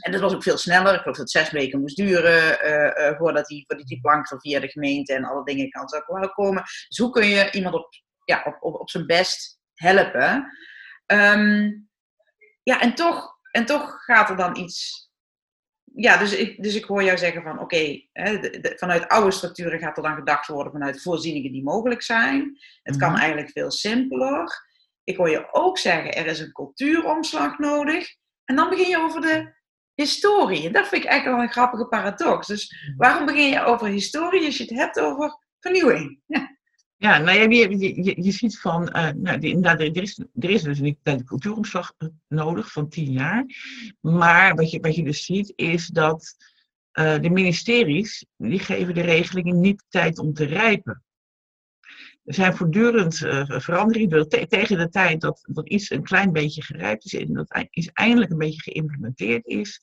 en 0.00 0.12
dat 0.12 0.20
was 0.20 0.34
ook 0.34 0.42
veel 0.42 0.56
sneller. 0.56 0.94
Ik 0.94 1.00
geloof 1.00 1.16
dat 1.16 1.16
het 1.16 1.30
zes 1.30 1.50
weken 1.50 1.80
moest 1.80 1.96
duren 1.96 2.66
uh, 2.66 3.10
uh, 3.10 3.18
voordat 3.18 3.46
die, 3.46 3.64
voordat 3.66 3.86
die 3.86 4.00
plank 4.00 4.30
er 4.30 4.40
via 4.40 4.60
de 4.60 4.68
gemeente 4.68 5.14
en 5.14 5.24
alle 5.24 5.44
dingen 5.44 5.70
kan 5.70 5.88
zou 5.88 6.28
komen. 6.32 6.62
Dus 6.62 6.98
hoe 6.98 7.10
kun 7.10 7.26
je 7.26 7.50
iemand 7.50 7.74
op, 7.74 7.88
ja, 8.24 8.42
op, 8.44 8.56
op, 8.60 8.74
op 8.80 8.90
zijn 8.90 9.06
best 9.06 9.60
helpen? 9.74 10.46
Um, 11.06 11.88
ja, 12.62 12.80
en 12.80 12.94
toch, 12.94 13.38
en 13.50 13.64
toch 13.64 14.04
gaat 14.04 14.30
er 14.30 14.36
dan 14.36 14.56
iets 14.56 15.10
ja, 15.94 16.16
dus 16.16 16.36
ik, 16.36 16.62
dus 16.62 16.74
ik 16.74 16.84
hoor 16.84 17.02
jou 17.02 17.18
zeggen 17.18 17.42
van 17.42 17.58
oké, 17.58 17.62
okay, 17.62 18.08
vanuit 18.76 19.08
oude 19.08 19.30
structuren 19.30 19.78
gaat 19.78 19.96
er 19.96 20.02
dan 20.02 20.14
gedacht 20.14 20.46
worden 20.46 20.72
vanuit 20.72 21.02
voorzieningen 21.02 21.52
die 21.52 21.62
mogelijk 21.62 22.02
zijn. 22.02 22.58
Het 22.82 22.96
kan 22.96 23.10
Mhm. 23.10 23.20
eigenlijk 23.20 23.50
veel 23.50 23.70
simpeler. 23.70 24.66
Ik 25.04 25.16
hoor 25.16 25.30
je 25.30 25.48
ook 25.52 25.78
zeggen, 25.78 26.14
er 26.14 26.26
is 26.26 26.40
een 26.40 26.52
cultuuromslag 26.52 27.58
nodig. 27.58 28.14
En 28.44 28.56
dan 28.56 28.68
begin 28.68 28.88
je 28.88 28.98
over 28.98 29.20
de 29.20 29.52
historie. 29.94 30.66
En 30.66 30.72
dat 30.72 30.88
vind 30.88 31.02
ik 31.02 31.08
eigenlijk 31.08 31.38
wel 31.38 31.46
een 31.46 31.52
grappige 31.52 31.86
paradox. 31.86 32.46
Dus 32.46 32.92
waarom 32.96 33.26
begin 33.26 33.48
je 33.48 33.64
over 33.64 33.86
historie 33.86 34.44
als 34.44 34.56
je 34.56 34.64
het 34.64 34.72
hebt 34.72 35.00
over 35.00 35.38
vernieuwing? 35.60 36.20
Ja. 36.96 37.18
Nou 37.18 37.38
ja, 37.38 37.42
je, 37.42 37.78
je, 37.78 38.22
je, 38.22 38.30
ziet 38.30 38.58
van, 38.58 38.82
uh, 38.96 39.10
nou, 39.10 39.38
die, 39.38 39.50
inderdaad, 39.50 39.80
er 39.80 40.02
is, 40.02 40.18
er 40.18 40.50
is 40.50 40.62
dus 40.62 40.78
een 40.78 40.98
een 41.02 41.24
cultuuromslag 41.24 41.92
eh, 41.98 42.08
nodig 42.28 42.72
van 42.72 42.88
tien 42.88 43.12
jaar. 43.12 43.44
Maar 44.00 44.54
wat 44.54 44.70
je, 44.70 44.80
wat 44.80 44.94
je 44.94 45.04
dus 45.04 45.24
ziet 45.24 45.52
is 45.56 45.86
dat 45.86 46.34
de 46.92 47.30
ministeries, 47.30 48.26
die 48.36 48.58
geven 48.58 48.94
de 48.94 49.00
regelingen 49.00 49.60
niet 49.60 49.84
tijd 49.88 50.18
om 50.18 50.32
te 50.32 50.44
rijpen. 50.44 51.02
Er 52.24 52.34
zijn 52.34 52.56
voortdurend 52.56 53.20
uh, 53.20 53.44
veranderingen. 53.46 54.28
Te, 54.28 54.46
tegen 54.46 54.78
de 54.78 54.88
tijd 54.88 55.20
dat, 55.20 55.40
dat 55.42 55.68
iets 55.68 55.90
een 55.90 56.02
klein 56.02 56.32
beetje 56.32 56.62
gerijpt 56.62 57.04
is 57.04 57.14
en 57.14 57.32
dat 57.32 57.66
iets 57.70 57.90
eindelijk 57.92 58.30
een 58.30 58.38
beetje 58.38 58.70
geïmplementeerd 58.70 59.46
is, 59.46 59.80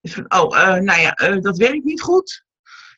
is 0.00 0.14
van, 0.14 0.24
oh, 0.28 0.50
nou 0.78 1.00
ja, 1.00 1.40
dat 1.40 1.56
werkt 1.56 1.84
niet 1.84 2.00
goed. 2.00 2.44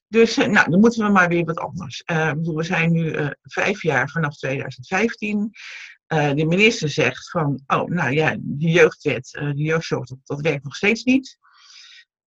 Dus 0.09 0.37
nou, 0.37 0.71
dan 0.71 0.81
moeten 0.81 1.07
we 1.07 1.13
maar 1.13 1.29
weer 1.29 1.45
wat 1.45 1.59
anders. 1.59 2.03
We 2.43 2.63
zijn 2.63 2.93
nu 2.93 3.31
vijf 3.43 3.83
jaar 3.83 4.09
vanaf 4.09 4.37
2015. 4.37 5.51
de 6.07 6.45
minister 6.47 6.89
zegt 6.89 7.31
van, 7.31 7.63
oh, 7.67 7.89
nou 7.89 8.13
ja, 8.13 8.37
die 8.41 8.71
jeugdwet, 8.71 9.31
die 9.55 9.65
jeugdzorg, 9.65 10.09
dat, 10.25 10.41
werkt 10.41 10.65
nog 10.65 10.77
steeds 10.77 11.05
niet. 11.05 11.39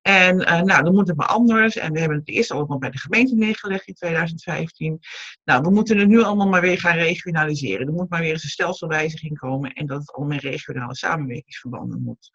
En 0.07 0.37
nou, 0.37 0.83
dan 0.83 0.93
moet 0.93 1.07
het 1.07 1.17
maar 1.17 1.27
anders. 1.27 1.75
En 1.75 1.93
we 1.93 1.99
hebben 1.99 2.17
het 2.17 2.27
eerst 2.29 2.51
allemaal 2.51 2.77
bij 2.77 2.89
de 2.89 2.97
gemeente 2.97 3.35
neergelegd 3.35 3.87
in 3.87 3.93
2015. 3.93 4.99
Nou, 5.43 5.61
we 5.61 5.69
moeten 5.69 5.97
het 5.97 6.07
nu 6.07 6.21
allemaal 6.21 6.47
maar 6.47 6.61
weer 6.61 6.79
gaan 6.79 6.97
regionaliseren. 6.97 7.87
Er 7.87 7.93
moet 7.93 8.09
maar 8.09 8.21
weer 8.21 8.31
eens 8.31 8.43
een 8.43 8.49
stelselwijziging 8.49 9.37
komen 9.37 9.73
en 9.73 9.85
dat 9.85 9.99
het 9.99 10.11
allemaal 10.11 10.37
in 10.37 10.49
regionale 10.49 10.95
samenwerkingsverbanden 10.95 12.01
moet. 12.01 12.31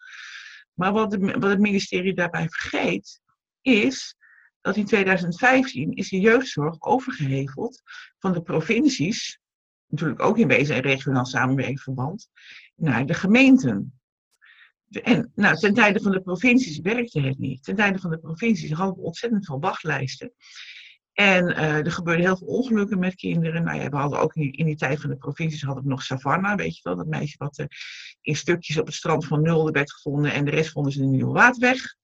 Maar 0.74 0.92
wat, 0.92 1.16
wat 1.16 1.50
het 1.50 1.58
ministerie 1.58 2.14
daarbij 2.14 2.48
vergeet, 2.48 3.20
is 3.60 4.16
dat 4.60 4.76
in 4.76 4.86
2015 4.86 5.92
is 5.92 6.08
de 6.08 6.20
jeugdzorg 6.20 6.82
overgeheveld 6.82 7.82
van 8.18 8.32
de 8.32 8.42
provincies, 8.42 9.40
natuurlijk 9.86 10.22
ook 10.22 10.38
in 10.38 10.48
wezen 10.48 10.74
en 10.74 10.82
regionaal 10.82 11.24
samenwerkingsverband, 11.24 12.28
naar 12.74 13.06
de 13.06 13.14
gemeenten. 13.14 13.99
En 14.90 15.32
nou, 15.34 15.56
ten 15.56 15.74
tijde 15.74 16.00
van 16.00 16.12
de 16.12 16.20
provincies 16.20 16.78
werkte 16.78 17.20
het 17.20 17.38
niet. 17.38 17.64
Ten 17.64 17.76
tijde 17.76 17.98
van 17.98 18.10
de 18.10 18.18
provincies 18.18 18.72
hadden 18.72 18.96
we 18.96 19.02
ontzettend 19.02 19.44
veel 19.44 19.60
wachtlijsten. 19.60 20.32
En 21.12 21.48
uh, 21.50 21.86
er 21.86 21.92
gebeurden 21.92 22.24
heel 22.24 22.36
veel 22.36 22.46
ongelukken 22.46 22.98
met 22.98 23.14
kinderen. 23.14 23.64
Nou 23.64 23.80
ja, 23.80 23.88
we 23.88 23.96
hadden 23.96 24.20
ook 24.20 24.34
in 24.34 24.42
die, 24.42 24.56
in 24.56 24.66
die 24.66 24.76
tijd 24.76 25.00
van 25.00 25.10
de 25.10 25.16
provincies 25.16 25.62
hadden 25.62 25.82
we 25.82 25.90
nog 25.90 26.02
Savannah, 26.02 26.56
weet 26.56 26.76
je 26.76 26.80
wel, 26.82 26.96
dat 26.96 27.06
meisje 27.06 27.34
wat 27.38 27.58
uh, 27.58 27.66
in 28.20 28.36
stukjes 28.36 28.78
op 28.78 28.86
het 28.86 28.94
strand 28.94 29.26
van 29.26 29.42
Nulde 29.42 29.70
werd 29.70 29.92
gevonden 29.92 30.32
en 30.32 30.44
de 30.44 30.50
rest 30.50 30.70
vonden 30.70 30.92
ze 30.92 30.98
in 30.98 31.10
de 31.10 31.16
Nieuwe 31.16 31.32
Waterweg. 31.32 31.94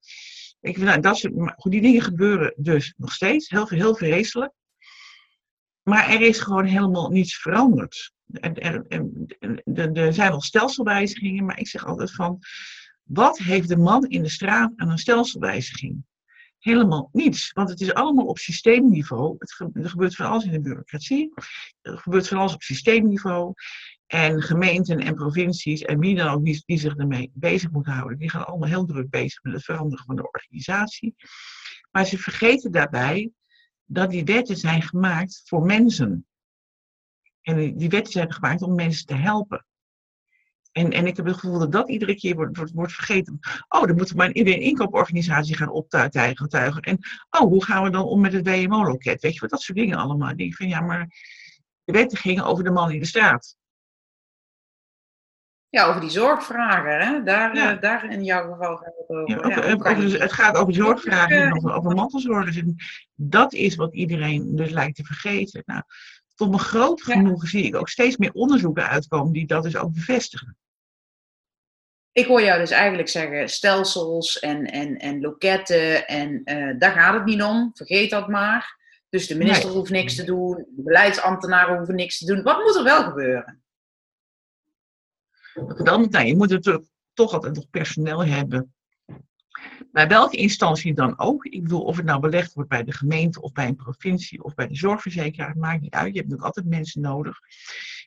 Ik, 0.60 0.76
nou, 0.76 1.00
dat 1.00 1.16
soort, 1.16 1.32
goed, 1.56 1.72
die 1.72 1.80
dingen 1.80 2.02
gebeuren 2.02 2.54
dus 2.56 2.94
nog 2.96 3.12
steeds, 3.12 3.48
heel, 3.48 3.68
heel 3.68 3.96
vreselijk. 3.96 4.52
Maar 5.82 6.10
er 6.10 6.20
is 6.20 6.38
gewoon 6.38 6.64
helemaal 6.64 7.10
niets 7.10 7.36
veranderd. 7.36 8.12
Er, 8.32 10.14
zijn 10.14 10.30
wel 10.30 10.40
stelselwijzigingen, 10.40 11.44
maar 11.44 11.58
ik 11.58 11.68
zeg 11.68 11.86
altijd 11.86 12.14
van, 12.14 12.38
wat 13.02 13.38
heeft 13.38 13.68
de 13.68 13.76
man 13.76 14.04
in 14.06 14.22
de 14.22 14.28
straat 14.28 14.72
aan 14.76 14.90
een 14.90 14.98
stelselwijziging? 14.98 16.04
helemaal 16.66 17.08
niets. 17.12 17.52
Want 17.52 17.68
het 17.68 17.80
is 17.80 17.94
allemaal 17.94 18.26
op 18.26 18.38
systeemniveau. 18.38 19.36
Het 19.38 19.72
er 19.72 19.88
gebeurt 19.88 20.14
van 20.14 20.26
alles 20.26 20.44
in 20.44 20.50
de 20.50 20.60
bureaucratie. 20.60 21.32
Er 21.82 21.98
gebeurt 21.98 22.28
van 22.28 22.38
alles 22.38 22.54
op 22.54 22.62
systeemniveau. 22.62 23.52
En 24.06 24.42
gemeenten 24.42 24.98
en 24.98 25.14
provincies 25.14 25.82
en 25.82 25.98
wie 25.98 26.16
dan 26.16 26.28
ook 26.28 26.44
die, 26.44 26.78
zich 26.78 26.96
ermee 26.96 27.30
bezig 27.34 27.70
moeten 27.70 27.92
houden, 27.92 28.18
die 28.18 28.30
gaan 28.30 28.46
allemaal 28.46 28.68
heel 28.68 28.84
druk 28.84 29.10
bezig 29.10 29.42
met 29.42 29.52
het 29.52 29.64
veranderen 29.64 30.04
van 30.04 30.16
de 30.16 30.30
organisatie. 30.30 31.14
Maar 31.90 32.06
ze 32.06 32.18
vergeten 32.18 32.72
daarbij 32.72 33.30
dat 33.84 34.10
die 34.10 34.24
wetten 34.24 34.56
zijn 34.56 34.82
gemaakt 34.82 35.42
voor 35.44 35.62
mensen. 35.62 36.26
En 37.46 37.76
die 37.76 37.88
wetten 37.88 38.12
zijn 38.12 38.32
gemaakt 38.32 38.62
om 38.62 38.74
mensen 38.74 39.06
te 39.06 39.14
helpen. 39.14 39.66
En, 40.72 40.90
en 40.90 41.06
ik 41.06 41.16
heb 41.16 41.26
het 41.26 41.36
gevoel 41.36 41.58
dat 41.58 41.72
dat 41.72 41.88
iedere 41.88 42.14
keer 42.14 42.34
wordt, 42.34 42.56
wordt, 42.56 42.72
wordt 42.72 42.92
vergeten. 42.92 43.38
Oh, 43.68 43.86
dan 43.86 43.96
moeten 43.96 44.16
we 44.16 44.22
maar 44.22 44.32
weer 44.32 44.54
een 44.54 44.60
inkooporganisatie 44.60 45.56
gaan 45.56 45.70
optuigen. 45.70 46.80
En 46.80 46.98
oh, 47.30 47.40
hoe 47.40 47.64
gaan 47.64 47.82
we 47.82 47.90
dan 47.90 48.04
om 48.04 48.20
met 48.20 48.32
het 48.32 48.46
WMO-loket? 48.46 49.22
Weet 49.22 49.34
je 49.34 49.40
wat, 49.40 49.50
dat 49.50 49.60
soort 49.60 49.78
dingen 49.78 49.98
allemaal. 49.98 50.30
Ik 50.30 50.38
denk 50.38 50.54
van 50.56 50.68
ja, 50.68 50.80
maar 50.80 51.06
de 51.84 51.92
wetten 51.92 52.18
gingen 52.18 52.44
over 52.44 52.64
de 52.64 52.70
man 52.70 52.90
in 52.90 53.00
de 53.00 53.06
straat. 53.06 53.56
Ja, 55.68 55.86
over 55.86 56.00
die 56.00 56.10
zorgvragen, 56.10 56.98
hè? 56.98 57.22
Daar, 57.22 57.54
ja. 57.54 57.74
uh, 57.74 57.80
daar 57.80 58.10
in 58.10 58.24
jouw 58.24 58.52
geval 58.52 58.76
gaat 58.76 58.94
het 58.96 59.08
over. 59.08 59.30
Ja, 59.30 59.36
over, 59.36 59.68
ja, 59.68 59.72
over 59.72 60.20
het 60.20 60.32
gaat 60.32 60.56
over 60.56 60.74
zorgvragen 60.74 61.42
en 61.42 61.56
over, 61.56 61.74
over 61.74 61.94
mantelzorgers. 61.94 62.56
En 62.56 62.76
dat 63.14 63.52
is 63.52 63.74
wat 63.74 63.94
iedereen 63.94 64.56
dus 64.56 64.70
lijkt 64.70 64.96
te 64.96 65.04
vergeten. 65.04 65.62
Nou, 65.66 65.82
tot 66.36 66.48
mijn 66.48 66.60
groot 66.60 67.02
genoegen 67.02 67.48
zie 67.48 67.64
ik 67.64 67.76
ook 67.76 67.88
steeds 67.88 68.16
meer 68.16 68.32
onderzoeken 68.32 68.88
uitkomen 68.88 69.32
die 69.32 69.46
dat 69.46 69.62
dus 69.62 69.76
ook 69.76 69.92
bevestigen. 69.92 70.56
Ik 72.12 72.26
hoor 72.26 72.42
jou 72.42 72.60
dus 72.60 72.70
eigenlijk 72.70 73.08
zeggen 73.08 73.48
stelsels 73.48 74.38
en, 74.38 74.64
en, 74.64 74.98
en 74.98 75.20
loketten 75.20 76.06
en 76.06 76.40
uh, 76.44 76.78
daar 76.78 76.92
gaat 76.92 77.14
het 77.14 77.24
niet 77.24 77.42
om. 77.42 77.70
Vergeet 77.74 78.10
dat 78.10 78.28
maar. 78.28 78.76
Dus 79.08 79.26
de 79.26 79.36
minister 79.36 79.70
hoeft 79.70 79.90
niks 79.90 80.14
te 80.14 80.24
doen, 80.24 80.56
de 80.56 80.82
beleidsambtenaren 80.82 81.76
hoeven 81.76 81.94
niks 81.94 82.18
te 82.18 82.26
doen. 82.26 82.42
Wat 82.42 82.58
moet 82.58 82.76
er 82.76 82.84
wel 82.84 83.02
gebeuren? 83.02 83.62
Dan, 85.84 86.06
nou, 86.10 86.26
je 86.26 86.36
moet 86.36 86.50
natuurlijk 86.50 86.86
toch 87.12 87.32
altijd 87.32 87.54
nog 87.54 87.70
personeel 87.70 88.24
hebben. 88.24 88.74
Bij 89.92 90.08
welke 90.08 90.36
instantie 90.36 90.94
dan 90.94 91.18
ook. 91.18 91.44
Ik 91.44 91.62
bedoel, 91.62 91.82
of 91.82 91.96
het 91.96 92.04
nou 92.04 92.20
belegd 92.20 92.52
wordt 92.52 92.70
bij 92.70 92.84
de 92.84 92.92
gemeente 92.92 93.40
of 93.40 93.52
bij 93.52 93.66
een 93.66 93.76
provincie 93.76 94.44
of 94.44 94.54
bij 94.54 94.66
de 94.66 94.76
zorgverzekeraar, 94.76 95.56
maakt 95.56 95.80
niet 95.80 95.94
uit. 95.94 96.12
Je 96.12 96.18
hebt 96.18 96.28
natuurlijk 96.28 96.56
altijd 96.56 96.66
mensen 96.66 97.00
nodig 97.00 97.38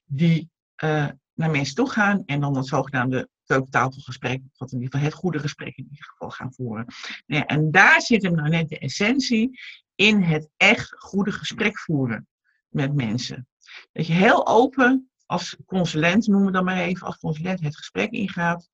die 0.06 0.50
uh, 0.84 1.08
naar 1.34 1.50
mensen 1.50 1.76
toe 1.76 1.90
gaan 1.90 2.24
en 2.26 2.40
dan 2.40 2.54
dat 2.54 2.68
zogenaamde 2.68 3.30
keukentafelgesprek, 3.46 4.42
wat 4.58 4.72
in 4.72 4.82
ieder 4.82 4.92
geval 4.94 5.10
het 5.10 5.20
goede 5.20 5.40
gesprek 5.40 5.78
in 5.78 5.88
ieder 5.90 6.06
geval 6.06 6.30
gaan 6.30 6.54
voeren. 6.54 6.86
Nou 7.26 7.42
ja, 7.42 7.46
en 7.46 7.72
daar 7.72 8.02
zit 8.02 8.24
hem 8.24 8.36
nou 8.36 8.50
net 8.50 8.70
de 8.70 8.80
essentie 8.80 9.60
in 9.96 10.22
het 10.22 10.50
echt 10.58 10.96
goede 10.98 11.32
gesprek 11.32 11.80
voeren 11.80 12.28
met 12.68 12.94
mensen. 12.94 13.48
Dat 13.92 14.08
je 14.08 14.14
heel 14.14 14.48
open 14.48 15.10
als 15.26 15.58
consulent, 15.66 16.28
noemen 16.28 16.46
we 16.48 16.54
dan 16.54 16.64
maar 16.64 16.78
even, 16.78 17.08
als 17.08 17.18
consulent 17.18 17.60
het 17.60 17.78
gesprek 17.78 18.12
ingaat, 18.12 18.70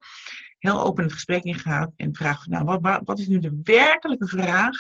heel 0.66 0.84
open 0.84 1.04
het 1.04 1.14
gesprek 1.14 1.44
ingaat 1.44 1.92
en 1.96 2.16
vraagt, 2.16 2.48
nou, 2.48 2.80
wat, 2.82 3.02
wat 3.04 3.20
is 3.20 3.28
nu 3.28 3.40
de 3.40 3.60
werkelijke 3.64 4.28
vraag 4.28 4.76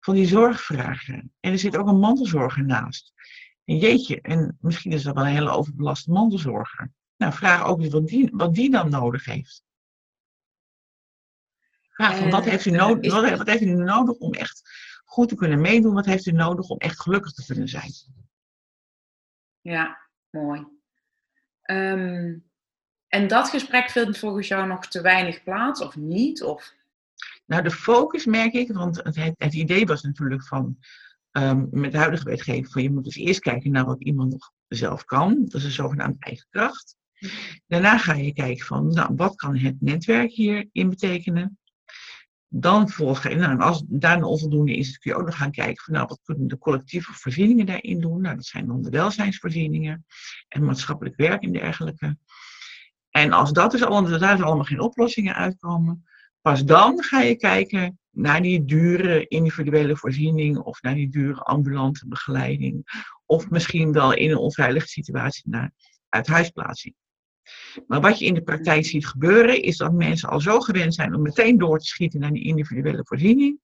van 0.00 0.14
die 0.14 0.26
zorgvragen? 0.26 1.32
En 1.40 1.52
er 1.52 1.58
zit 1.58 1.76
ook 1.76 1.88
een 1.88 1.98
mantelzorger 1.98 2.64
naast. 2.64 3.12
En 3.64 3.78
jeetje, 3.78 4.20
en 4.20 4.58
misschien 4.60 4.92
is 4.92 5.02
dat 5.02 5.14
wel 5.14 5.24
een 5.24 5.30
hele 5.30 5.50
overbelaste 5.50 6.10
mantelzorger. 6.10 6.92
Nou, 7.16 7.32
vraag 7.32 7.64
ook 7.64 7.80
eens 7.80 7.92
wat 7.92 8.06
die, 8.06 8.30
wat 8.32 8.54
die 8.54 8.70
dan 8.70 8.90
nodig 8.90 9.24
heeft. 9.24 9.64
Vraag 11.88 12.16
van, 12.16 12.30
wat, 12.30 12.44
heeft 12.44 12.64
u 12.64 12.70
nodig, 12.70 13.12
wat, 13.12 13.38
wat 13.38 13.46
heeft 13.46 13.62
u 13.62 13.74
nodig 13.74 14.16
om 14.16 14.32
echt 14.32 14.62
goed 15.04 15.28
te 15.28 15.34
kunnen 15.34 15.60
meedoen? 15.60 15.94
Wat 15.94 16.06
heeft 16.06 16.26
u 16.26 16.32
nodig 16.32 16.68
om 16.68 16.78
echt 16.78 17.00
gelukkig 17.00 17.32
te 17.32 17.44
kunnen 17.46 17.68
zijn? 17.68 17.92
Ja, 19.60 20.08
mooi. 20.30 20.66
Ehm, 21.62 22.38
en 23.12 23.28
dat 23.28 23.48
gesprek 23.48 23.90
vindt 23.90 24.18
volgens 24.18 24.48
jou 24.48 24.66
nog 24.66 24.86
te 24.86 25.00
weinig 25.00 25.42
plaats 25.42 25.80
of 25.80 25.96
niet? 25.96 26.42
Of? 26.42 26.74
Nou, 27.46 27.62
de 27.62 27.70
focus 27.70 28.24
merk 28.24 28.52
ik, 28.52 28.72
want 28.72 28.96
het, 29.02 29.34
het 29.36 29.54
idee 29.54 29.86
was 29.86 30.02
natuurlijk 30.02 30.46
van 30.46 30.78
um, 31.32 31.68
met 31.70 31.92
de 31.92 31.98
huidige 31.98 32.24
wetgeving 32.24 32.68
van 32.68 32.82
je 32.82 32.90
moet 32.90 33.04
dus 33.04 33.16
eerst 33.16 33.40
kijken 33.40 33.70
naar 33.70 33.84
wat 33.84 34.02
iemand 34.02 34.32
nog 34.32 34.52
zelf 34.68 35.04
kan. 35.04 35.44
Dat 35.44 35.54
is 35.54 35.64
een 35.64 35.70
zogenaamde 35.70 36.16
eigen 36.18 36.46
kracht. 36.50 36.96
Daarna 37.66 37.98
ga 37.98 38.14
je 38.14 38.32
kijken 38.32 38.66
van, 38.66 38.86
nou, 38.86 39.12
wat 39.16 39.34
kan 39.34 39.56
het 39.56 39.80
netwerk 39.80 40.30
hierin 40.30 40.88
betekenen? 40.88 41.58
Dan 42.48 42.88
volgens, 42.88 43.34
nou, 43.34 43.60
als 43.60 43.82
daar 43.86 44.16
een 44.16 44.24
onvoldoende 44.24 44.76
is, 44.76 44.98
kun 44.98 45.12
je 45.12 45.18
ook 45.18 45.26
nog 45.26 45.36
gaan 45.36 45.50
kijken 45.50 45.84
van, 45.84 45.94
nou, 45.94 46.06
wat 46.06 46.20
kunnen 46.22 46.48
de 46.48 46.58
collectieve 46.58 47.12
voorzieningen 47.12 47.66
daarin 47.66 48.00
doen? 48.00 48.20
Nou, 48.20 48.36
dat 48.36 48.44
zijn 48.44 48.66
dan 48.66 48.82
de 48.82 48.90
welzijnsvoorzieningen 48.90 50.06
en 50.48 50.64
maatschappelijk 50.64 51.16
werk 51.16 51.42
en 51.42 51.52
dergelijke. 51.52 52.16
En 53.12 53.32
als 53.32 53.52
dat 53.52 53.70
dus 53.70 53.82
allemaal, 53.82 54.18
daar 54.18 54.42
allemaal 54.42 54.64
geen 54.64 54.80
oplossingen 54.80 55.34
uitkomen, 55.34 56.04
pas 56.40 56.64
dan 56.64 57.02
ga 57.02 57.20
je 57.20 57.36
kijken 57.36 57.98
naar 58.10 58.42
die 58.42 58.64
dure 58.64 59.26
individuele 59.26 59.96
voorziening 59.96 60.58
of 60.58 60.82
naar 60.82 60.94
die 60.94 61.10
dure 61.10 61.40
ambulante 61.40 62.08
begeleiding. 62.08 63.06
Of 63.26 63.50
misschien 63.50 63.92
wel 63.92 64.14
in 64.14 64.30
een 64.30 64.36
onveilige 64.36 64.86
situatie 64.88 65.42
naar 65.46 65.72
uithuisplaatsing. 66.08 66.94
Maar 67.86 68.00
wat 68.00 68.18
je 68.18 68.24
in 68.24 68.34
de 68.34 68.42
praktijk 68.42 68.84
ziet 68.84 69.06
gebeuren, 69.06 69.62
is 69.62 69.76
dat 69.76 69.92
mensen 69.92 70.28
al 70.28 70.40
zo 70.40 70.60
gewend 70.60 70.94
zijn 70.94 71.14
om 71.14 71.22
meteen 71.22 71.58
door 71.58 71.78
te 71.78 71.86
schieten 71.86 72.20
naar 72.20 72.32
die 72.32 72.44
individuele 72.44 73.04
voorziening, 73.04 73.60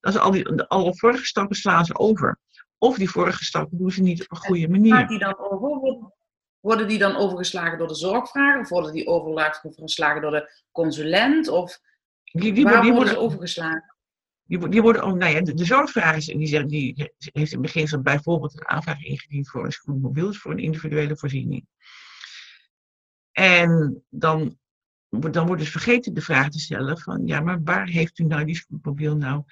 dat 0.00 0.12
ze 0.12 0.20
al 0.20 0.30
die 0.30 0.62
alle 0.62 0.96
vorige 0.96 1.24
stappen 1.24 1.56
slaan 1.56 1.84
ze 1.84 1.98
over. 1.98 2.38
Of 2.78 2.96
die 2.96 3.10
vorige 3.10 3.44
stappen 3.44 3.78
doen 3.78 3.90
ze 3.90 4.02
niet 4.02 4.22
op 4.22 4.30
een 4.30 4.36
goede 4.36 4.68
manier. 4.68 5.06
Die 5.06 5.18
dan 5.18 5.38
over, 5.38 6.07
worden 6.60 6.88
die 6.88 6.98
dan 6.98 7.16
overgeslagen 7.16 7.78
door 7.78 7.88
de 7.88 7.94
zorgvrager? 7.94 8.60
Of 8.60 8.68
worden 8.68 8.92
die 8.92 9.06
overgeslagen 9.06 10.22
door 10.22 10.30
de 10.30 10.62
consulent? 10.72 11.48
Of 11.48 11.80
die, 12.22 12.52
die, 12.52 12.64
waar 12.64 12.82
die 12.82 12.92
worden 12.92 13.12
ze 13.12 13.18
overgeslagen? 13.18 13.96
Die, 14.42 14.68
die 14.68 14.82
worden, 14.82 15.04
oh, 15.04 15.12
nou 15.12 15.32
ja, 15.32 15.40
de, 15.40 15.54
de 15.54 15.64
zorgvragers, 15.64 16.26
die, 16.26 16.66
die 16.66 17.12
heeft 17.18 17.52
in 17.52 17.60
beginsel 17.60 18.00
bijvoorbeeld 18.00 18.54
een 18.54 18.68
aanvraag 18.68 19.02
ingediend 19.02 19.48
voor 19.48 19.64
een 19.64 19.72
scootmobiel, 19.72 20.32
voor 20.32 20.50
een 20.50 20.58
individuele 20.58 21.16
voorziening. 21.16 21.66
En 23.32 24.02
dan, 24.08 24.58
dan 25.08 25.46
wordt 25.46 25.62
dus 25.62 25.70
vergeten 25.70 26.14
de 26.14 26.20
vraag 26.20 26.48
te 26.50 26.58
stellen 26.58 26.98
van, 26.98 27.26
ja, 27.26 27.40
maar 27.40 27.62
waar 27.62 27.86
heeft 27.86 28.18
u 28.18 28.24
nou 28.24 28.44
die 28.44 28.56
scootmobiel 28.56 29.16
nou 29.16 29.42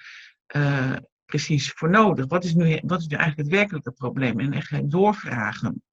uh, 0.55 0.95
precies 1.25 1.71
voor 1.71 1.89
nodig? 1.89 2.25
Wat 2.27 2.43
is, 2.43 2.53
nu, 2.53 2.79
wat 2.83 2.99
is 2.99 3.07
nu 3.07 3.15
eigenlijk 3.15 3.49
het 3.49 3.59
werkelijke 3.59 3.91
probleem? 3.91 4.39
En 4.39 4.53
echt 4.53 4.91
doorvragen. 4.91 5.83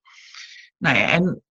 Nou 0.85 0.97
ja, 0.97 1.11
en 1.11 1.43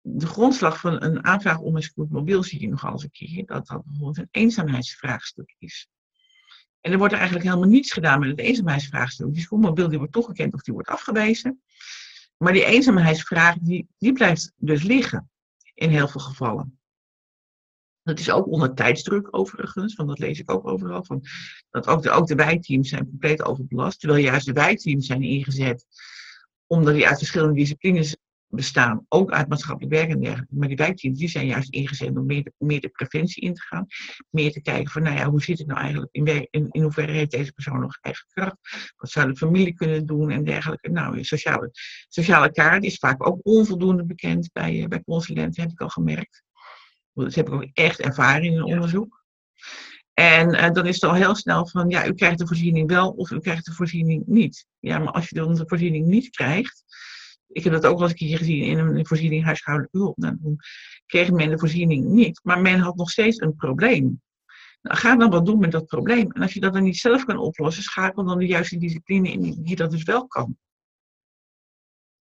de 0.00 0.26
grondslag 0.26 0.80
van 0.80 1.02
een 1.02 1.24
aanvraag 1.24 1.58
om 1.58 1.76
een 1.76 1.82
scootmobiel 1.82 2.42
zie 2.42 2.60
je 2.60 2.68
nogal 2.68 2.92
eens 2.92 3.02
een 3.02 3.10
keer, 3.10 3.46
dat 3.46 3.66
dat 3.66 3.84
bijvoorbeeld 3.84 4.18
een 4.18 4.28
eenzaamheidsvraagstuk 4.30 5.54
is. 5.58 5.88
En 6.80 6.92
er 6.92 6.98
wordt 6.98 7.12
er 7.12 7.18
eigenlijk 7.18 7.48
helemaal 7.48 7.70
niets 7.70 7.92
gedaan 7.92 8.20
met 8.20 8.28
het 8.28 8.38
eenzaamheidsvraagstuk. 8.38 9.32
Die 9.32 9.42
scootmobiel 9.42 9.88
die 9.88 9.98
wordt 9.98 10.12
toegekend 10.12 10.54
of 10.54 10.62
die 10.62 10.74
wordt 10.74 10.88
afgewezen. 10.88 11.62
Maar 12.36 12.52
die 12.52 12.64
eenzaamheidsvraag 12.64 13.56
die, 13.60 13.88
die 13.98 14.12
blijft 14.12 14.52
dus 14.56 14.82
liggen 14.82 15.30
in 15.74 15.90
heel 15.90 16.08
veel 16.08 16.20
gevallen. 16.20 16.78
Dat 18.02 18.18
is 18.18 18.30
ook 18.30 18.46
onder 18.46 18.74
tijdsdruk 18.74 19.36
overigens, 19.36 19.94
want 19.94 20.08
dat 20.08 20.18
lees 20.18 20.38
ik 20.38 20.50
ook 20.50 20.66
overal. 20.66 21.04
Van, 21.04 21.24
dat 21.70 21.86
ook 21.86 22.02
de, 22.02 22.10
ook 22.10 22.26
de 22.26 22.34
wijkteams 22.34 22.88
zijn 22.88 23.08
compleet 23.08 23.42
overbelast. 23.42 24.00
Terwijl 24.00 24.24
juist 24.24 24.46
de 24.46 24.52
wijkteams 24.52 25.06
zijn 25.06 25.22
ingezet 25.22 25.86
omdat 26.66 26.94
die 26.94 27.08
uit 27.08 27.18
verschillende 27.18 27.54
disciplines 27.54 28.16
bestaan, 28.54 29.06
ook 29.08 29.30
uit 29.30 29.48
maatschappelijk 29.48 29.94
werk 29.94 30.10
en 30.10 30.20
dergelijke. 30.20 30.54
Maar 30.54 30.68
die 30.68 30.76
wijkteams 30.76 31.18
die 31.18 31.28
zijn 31.28 31.46
juist 31.46 31.72
ingezet 31.72 32.16
om 32.16 32.26
meer, 32.26 32.52
meer 32.58 32.80
de 32.80 32.88
preventie 32.88 33.42
in 33.42 33.54
te 33.54 33.62
gaan. 33.62 33.86
Meer 34.30 34.52
te 34.52 34.60
kijken 34.60 34.90
van, 34.90 35.02
nou 35.02 35.16
ja, 35.16 35.30
hoe 35.30 35.42
zit 35.42 35.58
het 35.58 35.66
nou 35.66 35.80
eigenlijk? 35.80 36.12
In, 36.12 36.48
in, 36.50 36.68
in 36.70 36.82
hoeverre 36.82 37.12
heeft 37.12 37.30
deze 37.30 37.52
persoon 37.52 37.80
nog 37.80 37.98
eigen 38.00 38.26
kracht? 38.28 38.56
Wat 38.96 39.10
zou 39.10 39.28
de 39.28 39.36
familie 39.36 39.74
kunnen 39.74 40.06
doen 40.06 40.30
en 40.30 40.44
dergelijke? 40.44 40.90
Nou, 40.90 41.24
sociale, 41.24 41.70
sociale 42.08 42.52
kaart 42.52 42.84
is 42.84 42.96
vaak 42.96 43.26
ook 43.26 43.38
onvoldoende 43.42 44.04
bekend 44.04 44.52
bij, 44.52 44.74
uh, 44.74 44.86
bij 44.86 45.02
consulenten, 45.02 45.62
heb 45.62 45.72
ik 45.72 45.80
al 45.80 45.88
gemerkt. 45.88 46.42
Dat 47.12 47.34
heb 47.34 47.46
ik 47.46 47.54
ook 47.54 47.68
echt 47.72 48.00
ervaren 48.00 48.44
in 48.44 48.56
een 48.56 48.64
onderzoek. 48.64 49.24
En 50.14 50.54
uh, 50.54 50.70
dan 50.70 50.86
is 50.86 50.94
het 50.94 51.10
al 51.10 51.14
heel 51.14 51.34
snel 51.34 51.66
van, 51.66 51.88
ja, 51.88 52.06
u 52.06 52.12
krijgt 52.12 52.38
de 52.38 52.46
voorziening 52.46 52.88
wel 52.88 53.10
of 53.10 53.30
u 53.30 53.38
krijgt 53.38 53.64
de 53.64 53.72
voorziening 53.72 54.22
niet. 54.26 54.66
Ja, 54.78 54.98
maar 54.98 55.12
als 55.12 55.28
je 55.28 55.34
dan 55.34 55.54
de 55.54 55.64
voorziening 55.66 56.06
niet 56.06 56.30
krijgt, 56.30 56.83
ik 57.54 57.64
heb 57.64 57.72
dat 57.72 57.86
ook 57.86 57.98
wel 57.98 58.08
eens 58.08 58.20
een 58.20 58.26
keer 58.26 58.38
gezien 58.38 58.62
in 58.62 58.78
een 58.78 59.06
voorziening 59.06 59.44
huishoudelijke 59.44 59.98
hulp. 59.98 60.16
Nou, 60.16 60.36
dan 60.40 60.56
kreeg 61.06 61.30
men 61.30 61.48
de 61.48 61.58
voorziening 61.58 62.04
niet, 62.04 62.40
maar 62.42 62.60
men 62.60 62.78
had 62.78 62.96
nog 62.96 63.10
steeds 63.10 63.40
een 63.40 63.56
probleem. 63.56 64.22
Nou, 64.82 64.98
ga 64.98 65.16
dan 65.16 65.30
wat 65.30 65.46
doen 65.46 65.58
met 65.58 65.72
dat 65.72 65.86
probleem. 65.86 66.32
En 66.32 66.42
als 66.42 66.52
je 66.52 66.60
dat 66.60 66.72
dan 66.72 66.82
niet 66.82 66.96
zelf 66.96 67.24
kan 67.24 67.38
oplossen, 67.38 67.82
schakel 67.82 68.24
dan 68.24 68.38
de 68.38 68.46
juiste 68.46 68.78
discipline 68.78 69.30
in 69.30 69.62
die 69.62 69.76
dat 69.76 69.90
dus 69.90 70.02
wel 70.02 70.26
kan. 70.26 70.56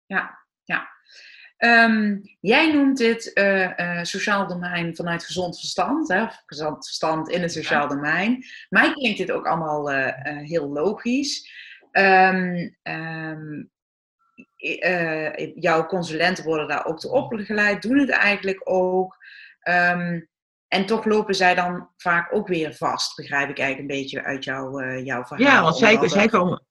Ja, 0.06 0.38
ja. 0.64 0.90
Um, 1.58 2.20
jij 2.40 2.72
noemt 2.72 2.98
dit 2.98 3.30
uh, 3.34 3.78
uh, 3.78 4.02
sociaal 4.02 4.46
domein 4.46 4.96
vanuit 4.96 5.24
gezond 5.24 5.58
verstand, 5.58 6.08
hè? 6.08 6.26
gezond 6.46 6.84
verstand 6.84 7.28
in 7.28 7.42
het 7.42 7.52
sociaal 7.52 7.88
domein. 7.88 8.44
Mij 8.68 8.92
klinkt 8.92 9.18
dit 9.18 9.30
ook 9.30 9.46
allemaal 9.46 9.92
uh, 9.92 10.08
heel 10.22 10.68
logisch. 10.68 11.50
Um, 11.92 12.76
um, 12.82 13.70
jouw 15.54 15.86
consulenten 15.86 16.44
worden 16.44 16.68
daar 16.68 16.84
ook 16.84 17.00
toe 17.00 17.10
opgeleid, 17.10 17.82
doen 17.82 17.98
het 17.98 18.10
eigenlijk 18.10 18.60
ook. 18.64 19.16
en 20.68 20.86
toch 20.86 21.04
lopen 21.04 21.34
zij 21.34 21.54
dan 21.54 21.88
vaak 21.96 22.34
ook 22.34 22.48
weer 22.48 22.74
vast, 22.74 23.16
begrijp 23.16 23.50
ik 23.50 23.58
eigenlijk 23.58 23.90
een 23.90 24.00
beetje 24.00 24.22
uit 24.22 24.44
jouw, 24.44 24.80
jouw 25.02 25.24
verhaal. 25.24 25.46
Ja, 25.46 25.62
want 25.62 25.76
zij, 25.76 26.08
zij, 26.08 26.28
komen, 26.28 26.64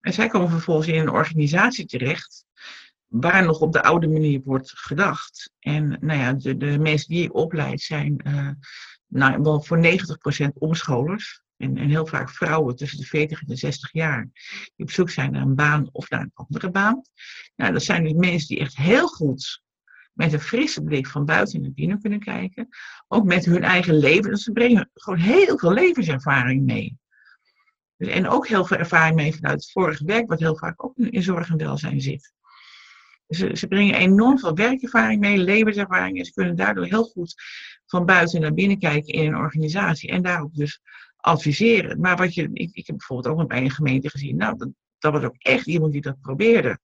en 0.00 0.12
zij 0.12 0.28
komen 0.28 0.50
vervolgens 0.50 0.88
in 0.88 1.00
een 1.00 1.10
organisatie 1.10 1.86
terecht 1.86 2.44
waar 3.12 3.44
nog 3.44 3.60
op 3.60 3.72
de 3.72 3.82
oude 3.82 4.08
manier 4.08 4.40
wordt 4.44 4.70
gedacht. 4.74 5.52
En 5.58 5.96
nou 6.00 6.18
ja, 6.18 6.32
de, 6.32 6.56
de 6.56 6.78
mensen 6.78 7.08
die 7.08 7.24
ik 7.24 7.34
opleid 7.34 7.80
zijn 7.80 8.20
uh, 8.26 8.48
nou, 9.06 9.42
wel 9.42 9.62
voor 9.62 9.84
90% 10.46 10.48
omscholers. 10.54 11.42
En, 11.62 11.76
en 11.76 11.88
heel 11.88 12.06
vaak 12.06 12.30
vrouwen 12.30 12.76
tussen 12.76 12.98
de 12.98 13.04
40 13.06 13.40
en 13.40 13.46
de 13.46 13.56
60 13.56 13.92
jaar. 13.92 14.28
Die 14.76 14.86
op 14.86 14.90
zoek 14.90 15.10
zijn 15.10 15.32
naar 15.32 15.42
een 15.42 15.54
baan 15.54 15.88
of 15.92 16.10
naar 16.10 16.20
een 16.20 16.30
andere 16.34 16.70
baan. 16.70 17.02
Nou, 17.56 17.72
dat 17.72 17.82
zijn 17.82 18.02
dus 18.02 18.12
mensen 18.12 18.48
die 18.48 18.58
echt 18.58 18.76
heel 18.76 19.06
goed 19.06 19.62
met 20.12 20.32
een 20.32 20.40
frisse 20.40 20.82
blik 20.82 21.06
van 21.06 21.24
buiten 21.24 21.60
naar 21.60 21.72
binnen 21.72 22.00
kunnen 22.00 22.20
kijken. 22.20 22.68
Ook 23.08 23.24
met 23.24 23.44
hun 23.44 23.62
eigen 23.62 23.98
leven. 23.98 24.30
Dus 24.30 24.42
ze 24.42 24.52
brengen 24.52 24.90
gewoon 24.94 25.18
heel 25.18 25.58
veel 25.58 25.72
levenservaring 25.72 26.64
mee. 26.64 26.98
Dus, 27.96 28.08
en 28.08 28.28
ook 28.28 28.46
heel 28.48 28.64
veel 28.64 28.76
ervaring 28.76 29.16
mee 29.16 29.34
vanuit 29.34 29.60
het 29.60 29.70
vorige 29.70 30.04
werk, 30.04 30.28
wat 30.28 30.40
heel 30.40 30.56
vaak 30.56 30.84
ook 30.84 30.96
in 30.96 31.22
zorg 31.22 31.48
en 31.48 31.56
welzijn 31.56 32.00
zit. 32.00 32.32
Ze, 33.28 33.50
ze 33.56 33.66
brengen 33.66 33.94
enorm 33.94 34.38
veel 34.38 34.54
werkervaring 34.54 35.20
mee, 35.20 35.38
levenservaring. 35.38 36.18
En 36.18 36.24
ze 36.24 36.32
kunnen 36.32 36.56
daardoor 36.56 36.84
heel 36.84 37.04
goed 37.04 37.34
van 37.86 38.06
buiten 38.06 38.40
naar 38.40 38.54
binnen 38.54 38.78
kijken 38.78 39.14
in 39.14 39.26
een 39.26 39.36
organisatie. 39.36 40.10
En 40.10 40.22
daarop 40.22 40.54
dus 40.54 40.80
adviseren. 41.22 42.00
Maar 42.00 42.16
wat 42.16 42.34
je, 42.34 42.50
ik, 42.52 42.70
ik 42.72 42.86
heb 42.86 42.96
bijvoorbeeld 42.96 43.40
ook 43.40 43.48
bij 43.48 43.62
een 43.62 43.70
gemeente 43.70 44.10
gezien. 44.10 44.36
Nou, 44.36 44.56
dat, 44.56 44.68
dat 44.98 45.12
was 45.12 45.22
ook 45.22 45.36
echt 45.38 45.66
iemand 45.66 45.92
die 45.92 46.00
dat 46.00 46.20
probeerde. 46.20 46.78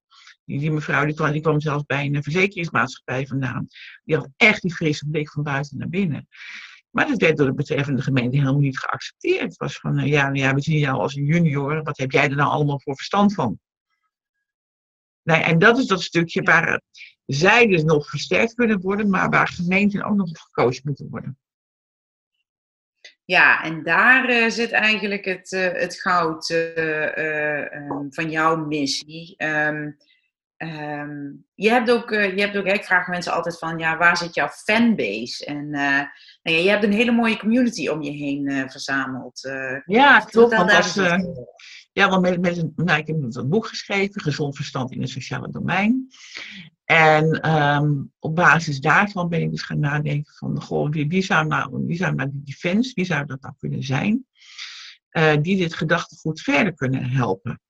Die, 0.45 0.59
die 0.59 0.71
mevrouw 0.71 1.04
die 1.04 1.14
kwam, 1.14 1.33
die 1.33 1.40
kwam 1.40 1.61
zelfs 1.61 1.85
bij 1.85 2.07
een 2.07 2.23
verzekeringsmaatschappij 2.23 3.26
vandaan. 3.26 3.66
Die 4.04 4.16
had 4.16 4.28
echt 4.37 4.62
die 4.62 4.75
frisse 4.75 5.09
blik 5.09 5.30
van 5.30 5.42
buiten 5.42 5.78
naar 5.78 5.88
binnen. 5.88 6.28
Maar 6.90 7.07
dat 7.07 7.21
werd 7.21 7.37
door 7.37 7.47
de 7.47 7.54
betreffende 7.54 8.02
gemeente 8.02 8.37
helemaal 8.37 8.61
niet 8.61 8.78
geaccepteerd. 8.78 9.42
Het 9.42 9.57
was 9.57 9.78
van, 9.78 10.07
ja, 10.07 10.23
nou 10.23 10.37
ja, 10.37 10.54
we 10.54 10.61
zien 10.61 10.78
jou 10.78 10.99
als 10.99 11.14
een 11.14 11.25
junior. 11.25 11.83
Wat 11.83 11.99
heb 11.99 12.11
jij 12.11 12.30
er 12.30 12.37
nou 12.37 12.50
allemaal 12.50 12.80
voor 12.80 12.97
verstand 12.97 13.35
van? 13.35 13.59
Nee, 15.22 15.40
en 15.40 15.59
dat 15.59 15.79
is 15.79 15.87
dat 15.87 16.03
stukje 16.03 16.42
waar 16.42 16.81
zij 17.27 17.66
dus 17.66 17.83
nog 17.83 18.09
versterkt 18.09 18.55
kunnen 18.55 18.81
worden, 18.81 19.11
maar 19.11 19.31
waar 19.31 19.48
gemeenten 19.48 20.05
ook 20.05 20.16
nog 20.16 20.31
gekozen 20.33 20.83
moeten 20.85 21.09
worden. 21.11 21.38
Ja, 23.29 23.62
en 23.62 23.83
daar 23.83 24.31
uh, 24.31 24.51
zit 24.51 24.71
eigenlijk 24.71 25.25
het, 25.25 25.53
uh, 25.53 25.73
het 25.73 26.01
goud 26.01 26.51
uh, 26.51 27.75
um, 27.75 28.12
van 28.12 28.31
jouw 28.31 28.57
missie. 28.57 29.35
Um, 29.38 29.97
um, 30.57 31.45
je 31.55 31.71
hebt 31.71 31.91
ook, 31.91 32.11
je 32.11 32.41
hebt 32.41 32.57
ook 32.57 32.67
ik 32.67 32.85
vraag 32.85 33.09
mensen 33.09 33.33
altijd 33.33 33.59
van, 33.59 33.79
ja, 33.79 33.97
waar 33.97 34.17
zit 34.17 34.35
jouw 34.35 34.49
fanbase? 34.49 35.45
En 35.45 35.71
nou 35.71 36.07
ja, 36.43 36.62
je 36.62 36.69
hebt 36.69 36.85
een 36.85 36.93
hele 36.93 37.12
mooie 37.12 37.38
community 37.38 37.88
om 37.88 38.03
je 38.03 38.11
heen 38.11 38.71
verzameld. 38.71 39.41
ja, 39.85 40.21
klopt. 40.21 40.57
Want 40.57 40.73
als, 40.73 40.95
ja, 41.93 42.09
want 42.09 42.23
met, 42.23 42.41
met, 42.41 42.77
nou, 42.77 42.99
ik 42.99 43.07
heb 43.07 43.17
een 43.21 43.49
boek 43.49 43.67
geschreven, 43.67 44.21
Gezond 44.21 44.57
Verstand 44.57 44.93
in 44.93 45.01
het 45.01 45.11
Sociale 45.11 45.51
Domein. 45.51 46.09
En 46.90 47.51
um, 47.51 48.12
op 48.18 48.37
basis 48.37 48.81
daarvan 48.81 49.29
ben 49.29 49.42
ik 49.42 49.51
dus 49.51 49.62
gaan 49.62 49.79
nadenken 49.79 50.35
van, 50.35 50.62
goh, 50.62 50.90
wie, 50.90 51.09
wie, 51.09 51.22
zou 51.22 51.46
nou, 51.46 51.87
wie 51.87 51.96
zou 51.96 52.14
nou 52.14 52.31
die 52.33 52.55
fans, 52.55 52.94
wie 52.94 53.05
zou 53.05 53.27
dat 53.27 53.40
nou 53.40 53.55
kunnen 53.59 53.83
zijn, 53.83 54.27
uh, 55.12 55.37
die 55.42 55.57
dit 55.57 55.74
gedachtegoed 55.74 56.40
verder 56.40 56.74
kunnen 56.74 57.05
helpen. 57.11 57.61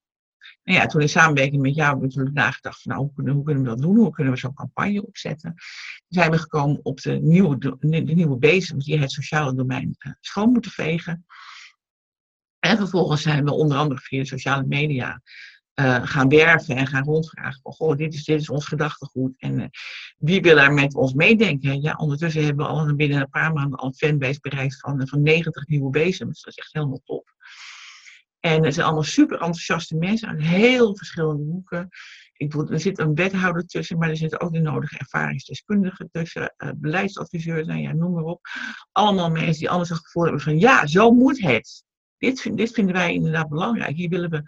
En 0.62 0.74
ja, 0.74 0.86
toen 0.86 1.00
in 1.00 1.08
samenwerking 1.08 1.62
met 1.62 1.74
jou 1.74 1.88
heb 1.88 1.96
ik 1.96 2.02
natuurlijk 2.02 2.34
nagedacht 2.34 2.82
van, 2.82 2.92
nou, 2.92 3.04
hoe 3.04 3.44
kunnen, 3.44 3.62
we 3.62 3.68
dat 3.68 3.80
doen? 3.80 3.96
Hoe 3.96 4.10
kunnen 4.10 4.32
we 4.32 4.38
zo'n 4.38 4.54
campagne 4.54 5.06
opzetten? 5.06 5.54
Zijn 6.08 6.30
we 6.30 6.38
gekomen 6.38 6.80
op 6.82 7.00
de 7.00 7.18
nieuwe, 7.20 7.58
de, 7.58 7.76
nieuwe 7.88 8.38
die 8.76 8.98
het 8.98 9.12
sociale 9.12 9.54
domein 9.54 9.96
uh, 9.98 10.12
schoon 10.20 10.52
moeten 10.52 10.70
vegen. 10.70 11.26
En 12.58 12.76
vervolgens 12.76 13.22
zijn 13.22 13.44
we 13.44 13.52
onder 13.52 13.76
andere 13.76 14.00
via 14.00 14.24
sociale 14.24 14.64
media 14.66 15.22
uh, 15.80 15.98
gaan 16.02 16.28
werven 16.28 16.76
en 16.76 16.86
gaan 16.86 17.04
rondvragen 17.04 17.60
van, 17.62 17.72
goh, 17.72 17.96
dit 17.96 18.14
is, 18.14 18.24
dit 18.24 18.40
is 18.40 18.50
ons 18.50 18.66
gedachtegoed 18.66 19.34
en 19.36 19.58
uh, 19.58 19.66
wie 20.18 20.40
wil 20.40 20.56
daar 20.56 20.72
met 20.72 20.94
ons 20.94 21.12
meedenken? 21.12 21.80
Ja, 21.80 21.94
ondertussen 21.96 22.44
hebben 22.44 22.66
we 22.66 22.72
al 22.72 22.94
binnen 22.94 23.20
een 23.20 23.30
paar 23.30 23.52
maanden 23.52 23.78
al 23.78 23.86
een 23.86 23.94
fanbase 23.94 24.40
bereikt 24.40 24.80
van, 24.80 25.08
van 25.08 25.22
90 25.22 25.66
nieuwe 25.66 25.90
bezems. 25.90 26.42
Dat 26.42 26.52
is 26.52 26.58
echt 26.58 26.72
helemaal 26.72 27.00
top. 27.04 27.36
En 28.40 28.64
er 28.64 28.72
zijn 28.72 28.86
allemaal 28.86 29.04
super 29.04 29.36
enthousiaste 29.36 29.96
mensen 29.96 30.28
uit 30.28 30.42
heel 30.42 30.96
verschillende 30.96 31.42
hoeken. 31.42 31.88
Ik 32.32 32.50
bedoel, 32.50 32.70
er 32.70 32.80
zit 32.80 32.98
een 32.98 33.14
wethouder 33.14 33.66
tussen, 33.66 33.98
maar 33.98 34.08
er 34.08 34.16
zitten 34.16 34.40
ook 34.40 34.52
de 34.52 34.58
nodige 34.58 34.98
ervaringsdeskundigen 34.98 36.08
tussen, 36.12 36.54
uh, 36.58 36.70
beleidsadviseurs, 36.76 37.66
nou 37.66 37.80
ja, 37.80 37.92
noem 37.92 38.12
maar 38.12 38.24
op. 38.24 38.40
Allemaal 38.92 39.30
mensen 39.30 39.58
die 39.58 39.70
anders 39.70 39.88
het 39.88 39.98
gevoel 39.98 40.22
hebben 40.22 40.40
van, 40.40 40.58
ja, 40.58 40.86
zo 40.86 41.10
moet 41.10 41.40
het. 41.40 41.84
Dit, 42.18 42.56
dit 42.56 42.72
vinden 42.72 42.94
wij 42.94 43.14
inderdaad 43.14 43.48
belangrijk. 43.48 43.96
Hier 43.96 44.08
willen 44.08 44.30
we 44.30 44.42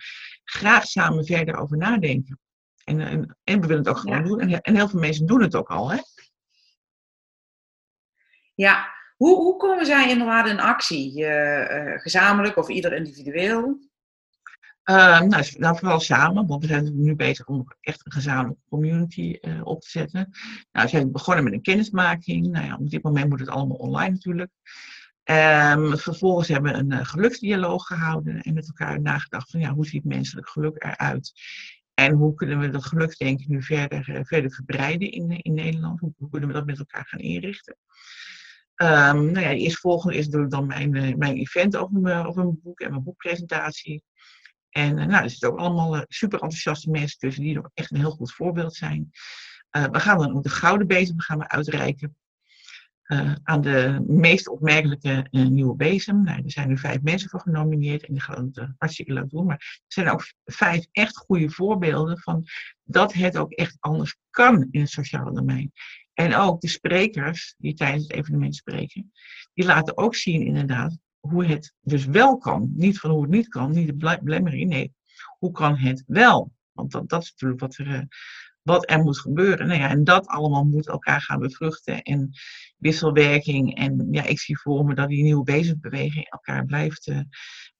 graag 0.44 0.85
samen 0.85 1.24
verder 1.24 1.56
over 1.56 1.76
nadenken. 1.76 2.40
En, 2.85 3.00
en, 3.00 3.37
en 3.44 3.61
we 3.61 3.66
willen 3.66 3.85
het 3.85 3.88
ook 3.88 3.98
gewoon 3.98 4.24
doen. 4.24 4.40
En, 4.40 4.61
en, 4.61 4.76
heel 4.76 4.88
veel 4.88 5.00
mensen 5.00 5.26
doen 5.26 5.42
het 5.42 5.54
ook 5.54 5.68
al. 5.68 5.90
Hè? 5.90 5.98
Ja, 8.54 8.92
hoe, 9.16 9.37
hoe 9.37 9.56
komen 9.56 9.87
zij 9.87 10.11
inderdaad 10.11 10.48
in 10.48 10.61
actie? 10.61 11.20
Uh, 11.20 12.00
gezamenlijk 12.00 12.56
of 12.56 12.68
ieder 12.68 12.92
individueel? 12.92 13.88
Uh, 14.85 15.20
nou, 15.20 15.44
nou, 15.56 15.78
vooral 15.78 16.00
samen, 16.00 16.46
want 16.46 16.62
we 16.62 16.68
zijn 16.68 17.02
nu 17.02 17.14
bezig 17.14 17.46
om 17.46 17.66
echt 17.80 18.06
een 18.06 18.12
gezamenlijke 18.12 18.62
community 18.68 19.38
uh, 19.40 19.66
op 19.66 19.80
te 19.80 19.90
zetten. 19.90 20.28
Nou, 20.72 20.85
we 20.85 20.88
zijn 20.90 21.12
begonnen 21.12 21.44
met 21.44 21.52
een 21.52 21.62
kennismaking. 21.62 22.46
Nou 22.46 22.66
ja, 22.66 22.76
op 22.76 22.90
dit 22.90 23.02
moment 23.02 23.28
moet 23.28 23.40
het 23.40 23.48
allemaal 23.48 23.76
online 23.76 24.11
natuurlijk. 24.11 24.50
Um, 25.31 25.99
vervolgens 25.99 26.49
hebben 26.49 26.73
we 26.73 26.79
een 26.79 26.93
uh, 26.93 27.05
geluksdialoog 27.05 27.87
gehouden 27.87 28.40
en 28.40 28.55
met 28.55 28.66
elkaar 28.66 29.01
nagedacht 29.01 29.51
van 29.51 29.61
ja, 29.61 29.73
hoe 29.73 29.87
ziet 29.87 30.05
menselijk 30.05 30.49
geluk 30.49 30.85
eruit? 30.85 31.33
En 31.95 32.12
hoe 32.12 32.35
kunnen 32.35 32.59
we 32.59 32.69
dat 32.69 32.85
geluksdenken 32.85 33.45
nu 33.49 33.62
verder, 33.62 34.09
uh, 34.09 34.21
verder 34.23 34.51
verbreiden 34.51 35.11
in, 35.11 35.31
in 35.31 35.55
Nederland? 35.55 36.01
Hoe, 36.01 36.31
kunnen 36.31 36.49
we 36.49 36.55
dat 36.55 36.66
met 36.66 36.79
elkaar 36.79 37.05
gaan 37.07 37.21
inrichten? 37.21 37.77
Um, 38.77 39.33
nou 39.33 39.40
ja, 39.40 39.51
eerst 39.51 39.79
volgende 39.79 40.16
is 40.16 40.29
dan 40.29 40.66
mijn, 40.66 40.90
mijn 41.19 41.37
event 41.37 41.77
over 41.77 42.01
mijn, 42.01 42.27
over 42.27 42.45
mijn 42.45 42.61
boek 42.62 42.81
en 42.81 42.90
mijn 42.90 43.03
boekpresentatie. 43.03 44.03
En 44.71 44.95
nou, 44.95 45.23
er 45.23 45.31
zitten 45.31 45.51
ook 45.51 45.59
allemaal 45.59 46.05
super 46.09 46.40
enthousiaste 46.40 46.90
mensen 46.90 47.19
tussen 47.19 47.43
die 47.43 47.55
nog 47.55 47.71
echt 47.75 47.90
een 47.90 47.99
heel 47.99 48.11
goed 48.11 48.33
voorbeeld 48.33 48.75
zijn. 48.75 49.11
we 49.71 50.01
gaan 50.01 50.19
dan 50.19 50.37
ook 50.37 50.43
de 50.43 50.49
gouden 50.49 50.87
bezem 50.87 51.21
gaan 51.21 51.38
we 51.38 51.49
uitreiken. 51.49 52.16
Uh, 53.12 53.35
aan 53.42 53.61
de 53.61 54.05
meest 54.07 54.49
opmerkelijke 54.49 55.27
uh, 55.31 55.46
nieuwe 55.46 55.77
bezem. 55.77 56.23
Nou, 56.23 56.42
er 56.44 56.51
zijn 56.51 56.68
nu 56.68 56.79
vijf 56.79 57.03
mensen 57.03 57.31
voor 57.31 57.40
genomineerd 57.40 58.07
en 58.07 58.12
die 58.12 58.23
gaan 58.23 58.44
het 58.44 58.57
uh, 58.57 58.64
hartstikke 58.79 59.12
leuk 59.12 59.31
doen. 59.31 59.46
Maar 59.46 59.57
er 59.57 59.92
zijn 59.92 60.09
ook 60.09 60.33
vijf 60.44 60.87
echt 60.92 61.16
goede 61.16 61.51
voorbeelden 61.51 62.18
van 62.18 62.44
dat 62.85 63.12
het 63.12 63.37
ook 63.37 63.53
echt 63.53 63.77
anders 63.81 64.16
kan 64.31 64.68
in 64.70 64.81
het 64.81 64.90
sociale 64.90 65.33
domein. 65.33 65.73
En 66.14 66.35
ook 66.35 66.61
de 66.61 66.68
sprekers 66.68 67.55
die 67.59 67.75
tijdens 67.75 68.03
het 68.03 68.12
evenement 68.12 68.57
spreken, 68.57 69.12
die 69.55 69.64
laten 69.64 69.96
ook 69.96 70.14
zien 70.14 70.42
inderdaad 70.42 70.99
hoe 71.20 71.44
het 71.44 71.75
dus 71.81 72.05
wel 72.05 72.38
kan. 72.38 72.73
Niet 72.75 72.99
van 72.99 73.11
hoe 73.11 73.23
het 73.23 73.31
niet 73.31 73.49
kan, 73.49 73.73
niet 73.73 74.01
de 74.01 74.18
belemmering, 74.23 74.68
nee, 74.68 74.92
hoe 75.38 75.53
kan 75.53 75.77
het 75.77 76.03
wel? 76.07 76.53
Want 76.73 76.90
dat, 76.90 77.09
dat 77.09 77.23
is 77.23 77.31
natuurlijk 77.31 77.61
wat 77.61 77.77
er 77.77 78.09
wat 78.62 78.90
er 78.90 78.99
moet 78.99 79.18
gebeuren. 79.18 79.66
Nou 79.66 79.81
ja, 79.81 79.88
en 79.88 80.05
dat 80.05 80.27
allemaal 80.27 80.64
moet 80.64 80.88
elkaar 80.88 81.20
gaan 81.20 81.38
bevruchten 81.38 82.03
en 82.03 82.31
wisselwerking. 82.77 83.77
En 83.77 84.09
ja, 84.11 84.25
ik 84.25 84.40
zie 84.40 84.59
voor 84.59 84.85
me 84.85 84.94
dat 84.94 85.09
die 85.09 85.23
nieuwe 85.23 85.42
bezigbeweging 85.42 86.31
elkaar 86.31 86.64
blijft, 86.64 87.09
uh, 87.09 87.20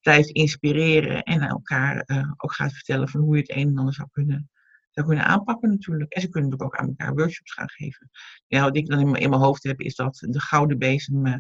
blijft 0.01 0.29
inspireren 0.29 1.23
en 1.23 1.41
elkaar 1.41 2.03
uh, 2.07 2.33
ook 2.37 2.55
gaat 2.55 2.73
vertellen 2.73 3.09
van 3.09 3.21
hoe 3.21 3.35
je 3.35 3.41
het 3.41 3.51
een 3.51 3.69
en 3.69 3.79
ander 3.79 3.95
zou 3.95 4.09
kunnen, 4.13 4.51
zou 4.91 5.07
kunnen 5.07 5.25
aanpakken 5.25 5.71
natuurlijk. 5.71 6.13
En 6.13 6.21
ze 6.21 6.29
kunnen 6.29 6.51
natuurlijk 6.51 6.77
ook 6.77 6.83
aan 6.83 6.89
elkaar 6.89 7.15
workshops 7.15 7.53
gaan 7.53 7.71
geven. 7.71 8.11
Ja, 8.47 8.63
wat 8.63 8.77
ik 8.77 8.87
dan 8.87 8.99
in, 8.99 9.15
in 9.15 9.31
mijn 9.31 9.43
hoofd 9.43 9.63
heb 9.63 9.81
is 9.81 9.95
dat 9.95 10.27
de 10.29 10.41
Gouden 10.41 10.79
Bezem 10.79 11.27
uh, 11.27 11.37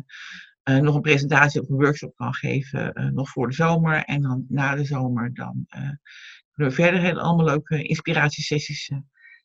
nog 0.78 0.94
een 0.94 1.00
presentatie 1.00 1.60
of 1.60 1.68
een 1.68 1.76
workshop 1.76 2.16
kan 2.16 2.34
geven 2.34 3.10
nog 3.14 3.28
voor 3.28 3.48
de 3.48 3.54
zomer. 3.54 4.04
En 4.04 4.22
dan 4.22 4.44
na 4.48 4.74
de 4.74 4.84
zomer 4.84 5.34
dan 5.34 5.66
kunnen 6.52 6.76
we 6.76 6.82
verder 6.82 7.18
allemaal 7.18 7.46
leuke 7.46 7.82
inspiratiesessies 7.82 8.90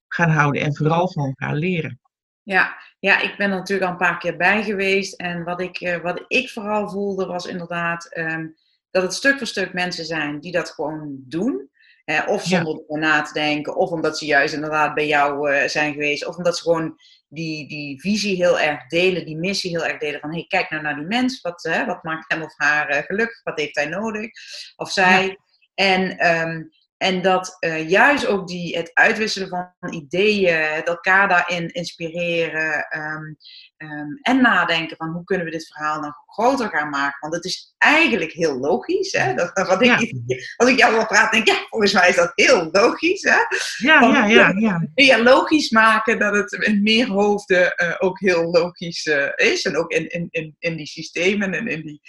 gaan 0.08 0.30
houden 0.30 0.62
en 0.62 0.76
vooral 0.76 1.12
van 1.12 1.26
elkaar 1.26 1.56
leren. 1.56 2.00
Ja, 2.44 2.78
ja, 3.00 3.20
ik 3.20 3.38
ben 3.38 3.50
er 3.50 3.58
natuurlijk 3.58 3.86
al 3.86 3.92
een 3.92 4.08
paar 4.08 4.18
keer 4.18 4.38
bij 4.38 4.64
geweest. 4.64 5.14
En 5.14 5.44
wat 5.44 5.62
ik, 5.62 5.82
uh, 5.82 5.98
wat 5.98 6.26
ik 6.28 6.50
vooral 6.50 6.90
voelde 6.90 7.26
was 7.26 7.46
inderdaad 7.46 8.18
um, 8.18 8.56
dat 8.92 9.04
het 9.04 9.14
stuk 9.14 9.38
voor 9.38 9.48
stuk 9.48 9.74
mensen 9.74 10.06
zijn 10.06 10.40
die 10.40 10.52
dat 10.52 10.70
gewoon 10.70 11.24
doen. 11.28 11.70
Uh, 12.06 12.24
of 12.28 12.44
zonder 12.44 12.84
ja. 12.88 12.98
na 12.98 13.22
te 13.22 13.34
denken, 13.34 13.76
of 13.76 13.90
omdat 13.90 14.18
ze 14.18 14.26
juist 14.26 14.54
inderdaad 14.54 14.94
bij 14.94 15.08
jou 15.08 15.52
uh, 15.52 15.68
zijn 15.68 15.94
geweest, 15.94 16.26
of 16.26 16.36
omdat 16.36 16.58
ze 16.58 16.64
gewoon 16.64 17.00
die, 17.28 17.68
die 17.68 18.02
visie 18.02 18.36
heel 18.36 18.60
erg 18.60 18.88
delen, 18.88 19.26
die 19.26 19.38
missie 19.38 19.72
heel 19.72 19.86
erg 19.86 19.98
delen 19.98 20.20
van 20.20 20.32
hey, 20.32 20.46
kijk 20.48 20.70
nou 20.70 20.84
naar 20.84 20.96
die 20.96 21.06
mens, 21.06 21.42
wat, 21.42 21.84
wat 21.86 22.04
maakt 22.04 22.32
hem 22.32 22.42
of 22.42 22.54
haar 22.58 23.04
gelukkig, 23.04 23.44
wat 23.44 23.60
heeft 23.60 23.76
hij 23.76 23.86
nodig, 23.86 24.30
of 24.76 24.92
zij. 24.92 25.26
Ja. 25.26 25.36
En 25.74 26.32
um, 26.50 26.70
en 27.06 27.22
dat 27.22 27.58
uh, 27.60 27.90
juist 27.90 28.26
ook 28.26 28.48
die, 28.48 28.78
het 28.78 28.92
uitwisselen 28.94 29.50
van 29.50 29.94
ideeën, 29.94 30.56
het 30.56 30.88
elkaar 30.88 31.28
daarin 31.28 31.68
inspireren 31.68 32.88
um, 32.98 33.38
um, 33.78 34.20
en 34.22 34.42
nadenken 34.42 34.98
van 34.98 35.10
hoe 35.10 35.24
kunnen 35.24 35.46
we 35.46 35.52
dit 35.52 35.68
verhaal 35.68 36.02
nog 36.02 36.14
groter 36.26 36.70
gaan 36.70 36.90
maken. 36.90 37.18
Want 37.20 37.34
het 37.34 37.46
is 37.46 37.76
eigenlijk 37.78 38.32
heel 38.32 38.60
logisch. 38.60 39.12
Hè? 39.12 39.34
Dat, 39.34 39.52
wat 39.54 39.82
ik, 39.82 40.00
ja. 40.26 40.38
Als 40.56 40.70
ik 40.70 40.78
jou 40.78 40.94
wil 40.94 41.06
praat, 41.06 41.32
denk 41.32 41.48
ik, 41.48 41.54
ja, 41.54 41.66
volgens 41.70 41.94
mij 41.94 42.10
is 42.10 42.16
dat 42.16 42.32
heel 42.36 42.70
logisch. 42.72 43.24
Hè? 43.24 43.40
Ja, 43.78 44.00
van, 44.00 44.12
ja, 44.12 44.26
ja, 44.26 44.54
ja. 44.58 44.88
Ja, 44.94 45.24
logisch 45.24 45.70
maken 45.70 46.20
dat 46.20 46.36
het 46.36 46.52
in 46.52 46.84
meer 46.84 47.08
hoofden 47.08 47.74
uh, 47.76 47.96
ook 47.98 48.20
heel 48.20 48.52
logisch 48.52 49.06
uh, 49.06 49.30
is. 49.36 49.66
En 49.66 49.78
ook 49.78 49.92
in, 49.92 50.08
in, 50.08 50.28
in, 50.30 50.56
in 50.60 50.76
die 50.76 50.88
systemen 50.88 51.54
en 51.54 51.68
in 51.68 51.82
die 51.82 52.02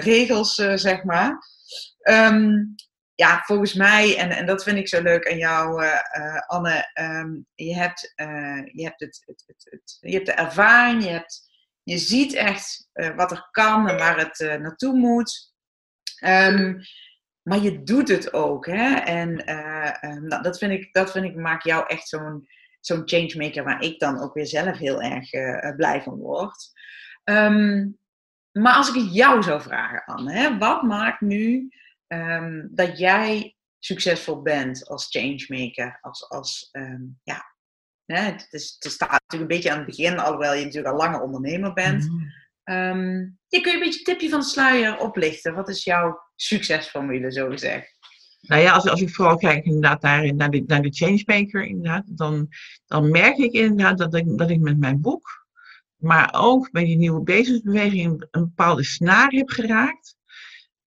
regels, 0.00 0.54
zeg 0.74 1.04
maar. 1.04 1.38
Um, 2.02 2.74
ja, 3.20 3.42
volgens 3.44 3.74
mij, 3.74 4.18
en, 4.18 4.30
en 4.30 4.46
dat 4.46 4.62
vind 4.62 4.78
ik 4.78 4.88
zo 4.88 5.02
leuk 5.02 5.30
aan 5.30 5.36
jou, 5.36 5.82
uh, 5.84 6.00
uh, 6.18 6.40
Anne, 6.46 6.90
um, 7.00 7.46
je, 7.54 7.74
hebt, 7.74 8.12
uh, 8.16 8.62
je, 8.64 8.82
hebt 8.82 9.00
het, 9.00 9.22
het, 9.26 9.44
het, 9.46 9.66
het, 9.70 9.96
je 10.00 10.14
hebt 10.14 10.26
de 10.26 10.32
ervaring, 10.32 11.04
je, 11.04 11.10
hebt, 11.10 11.50
je 11.82 11.98
ziet 11.98 12.34
echt 12.34 12.88
wat 13.16 13.30
er 13.30 13.48
kan 13.50 13.88
en 13.88 13.98
waar 13.98 14.18
het 14.18 14.60
naartoe 14.60 14.94
moet. 14.94 15.52
Um, 16.24 16.80
maar 17.42 17.58
je 17.58 17.82
doet 17.82 18.08
het 18.08 18.32
ook, 18.32 18.66
hè? 18.66 18.94
En 18.94 19.28
um, 20.08 20.26
nou, 20.26 20.42
dat, 20.42 20.58
vind 20.58 20.72
ik, 20.72 20.92
dat 20.92 21.10
vind 21.10 21.24
ik, 21.24 21.36
maakt 21.36 21.64
jou 21.64 21.84
echt 21.86 22.08
zo'n 22.08 22.48
zo'n 22.80 23.02
changemaker 23.04 23.64
waar 23.64 23.82
ik 23.82 23.98
dan 23.98 24.20
ook 24.20 24.34
weer 24.34 24.46
zelf 24.46 24.78
heel 24.78 25.02
erg 25.02 25.30
blij 25.76 26.02
van 26.02 26.16
word. 26.16 26.72
maar 28.52 28.74
als 28.74 28.88
ik 28.88 28.94
het 28.94 29.14
jou 29.14 29.42
zou 29.42 29.62
vragen, 29.62 30.04
Anne, 30.04 30.32
hè, 30.32 30.58
wat 30.58 30.82
maakt 30.82 31.20
nu 31.20 31.70
um, 32.12 32.68
dat 32.72 32.98
jij 32.98 33.56
succesvol 33.78 34.42
bent 34.42 34.88
als 34.88 35.06
changemaker, 35.10 35.98
als, 36.00 36.28
als 36.28 36.68
um, 36.72 37.18
ja, 37.22 37.54
hè, 38.04 38.20
het, 38.20 38.46
is, 38.50 38.76
het 38.78 38.92
staat 38.92 39.10
natuurlijk 39.10 39.50
een 39.50 39.56
beetje 39.56 39.70
aan 39.70 39.76
het 39.76 39.86
begin, 39.86 40.18
alhoewel 40.18 40.54
je 40.54 40.64
natuurlijk 40.64 40.94
al 40.94 41.00
lange 41.00 41.20
ondernemer 41.20 41.72
bent. 41.72 42.08
Mm. 42.08 42.38
Um, 42.64 43.38
ja, 43.48 43.60
kun 43.60 43.70
je 43.70 43.78
een 43.78 43.84
beetje 43.84 43.98
een 43.98 44.04
tipje 44.04 44.28
van 44.28 44.40
de 44.40 44.46
sluier 44.46 44.98
oplichten? 44.98 45.54
Wat 45.54 45.68
is 45.68 45.84
jouw 45.84 46.18
succesformule, 46.36 47.32
zo 47.32 47.48
gezegd? 47.48 47.98
Nou 48.40 48.62
ja, 48.62 48.72
als, 48.72 48.88
als 48.88 49.00
ik 49.00 49.14
vooral 49.14 49.36
kijk 49.36 49.64
inderdaad 49.64 50.02
naar, 50.02 50.34
naar, 50.34 50.50
de, 50.50 50.64
naar 50.66 50.82
de 50.82 50.92
changemaker, 50.92 51.64
inderdaad, 51.64 52.04
dan, 52.06 52.48
dan 52.86 53.10
merk 53.10 53.36
ik 53.36 53.52
inderdaad 53.52 53.98
dat 53.98 54.14
ik, 54.14 54.38
dat 54.38 54.50
ik 54.50 54.60
met 54.60 54.78
mijn 54.78 55.00
boek, 55.00 55.46
maar 55.96 56.34
ook 56.36 56.70
bij 56.70 56.84
die 56.84 56.96
nieuwe 56.96 57.22
bezigheidsbeweging 57.22 58.26
een 58.30 58.44
bepaalde 58.44 58.84
snaar 58.84 59.30
heb 59.30 59.48
geraakt 59.48 60.16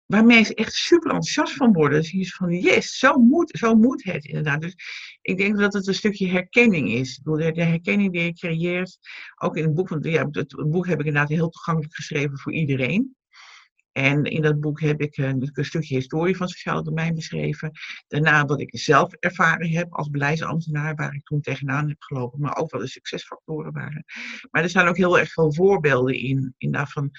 waar 0.06 0.26
mensen 0.26 0.56
echt 0.56 0.74
super 0.74 1.12
enthousiast 1.12 1.54
van 1.54 1.74
worden. 1.74 2.02
Dus 2.02 2.36
van, 2.36 2.52
yes, 2.52 2.98
zo 2.98 3.18
moet, 3.18 3.58
zo 3.58 3.76
moet 3.76 4.04
het 4.04 4.26
inderdaad. 4.26 4.62
Dus 4.62 4.76
ik 5.22 5.38
denk 5.38 5.58
dat 5.58 5.74
het 5.74 5.88
een 5.88 5.94
stukje 5.94 6.28
herkenning 6.28 6.92
is. 6.92 7.20
De 7.24 7.52
herkenning 7.54 8.12
die 8.12 8.22
je 8.22 8.34
creëert, 8.34 8.98
ook 9.36 9.58
in 9.58 9.64
het 9.64 9.74
boek, 9.74 9.88
van, 9.88 10.00
ja, 10.02 10.28
het 10.32 10.70
boek 10.70 10.88
heb 10.88 11.00
ik 11.00 11.06
inderdaad 11.06 11.30
heel 11.30 11.50
toegankelijk 11.50 11.96
geschreven 11.96 12.40
voor 12.40 12.54
iedereen. 12.54 13.16
En 13.94 14.24
in 14.24 14.42
dat 14.42 14.60
boek 14.60 14.80
heb 14.80 15.02
ik 15.02 15.18
een, 15.18 15.52
stukje 15.54 15.96
historie 15.96 16.38
van 16.38 16.46
het 16.46 16.56
sociale 16.56 16.84
domein 16.84 17.16
beschreven. 17.16 17.72
Daarna 18.08 18.46
wat 18.46 18.62
ik 18.62 18.80
zelf 18.80 19.14
ervaren 19.14 19.70
heb 19.70 19.94
als 19.94 20.10
beleidsambtenaar, 20.10 20.96
waar 20.96 21.14
ik 21.14 21.24
toen 21.24 21.42
tegenaan 21.42 21.88
heb 21.88 22.02
gelopen, 22.02 22.40
maar 22.40 22.58
ook 22.58 22.72
wat 22.72 22.82
de 22.82 22.88
succesfactoren 22.88 23.74
waren. 23.74 24.06
Maar 24.52 24.64
er 24.64 24.70
staan 24.70 24.88
ook 24.88 24.98
heel 24.98 25.20
erg 25.20 25.32
veel 25.32 25.54
voorbeelden 25.54 26.16
in, 26.16 26.54
in 26.58 26.72
daarvan 26.72 27.12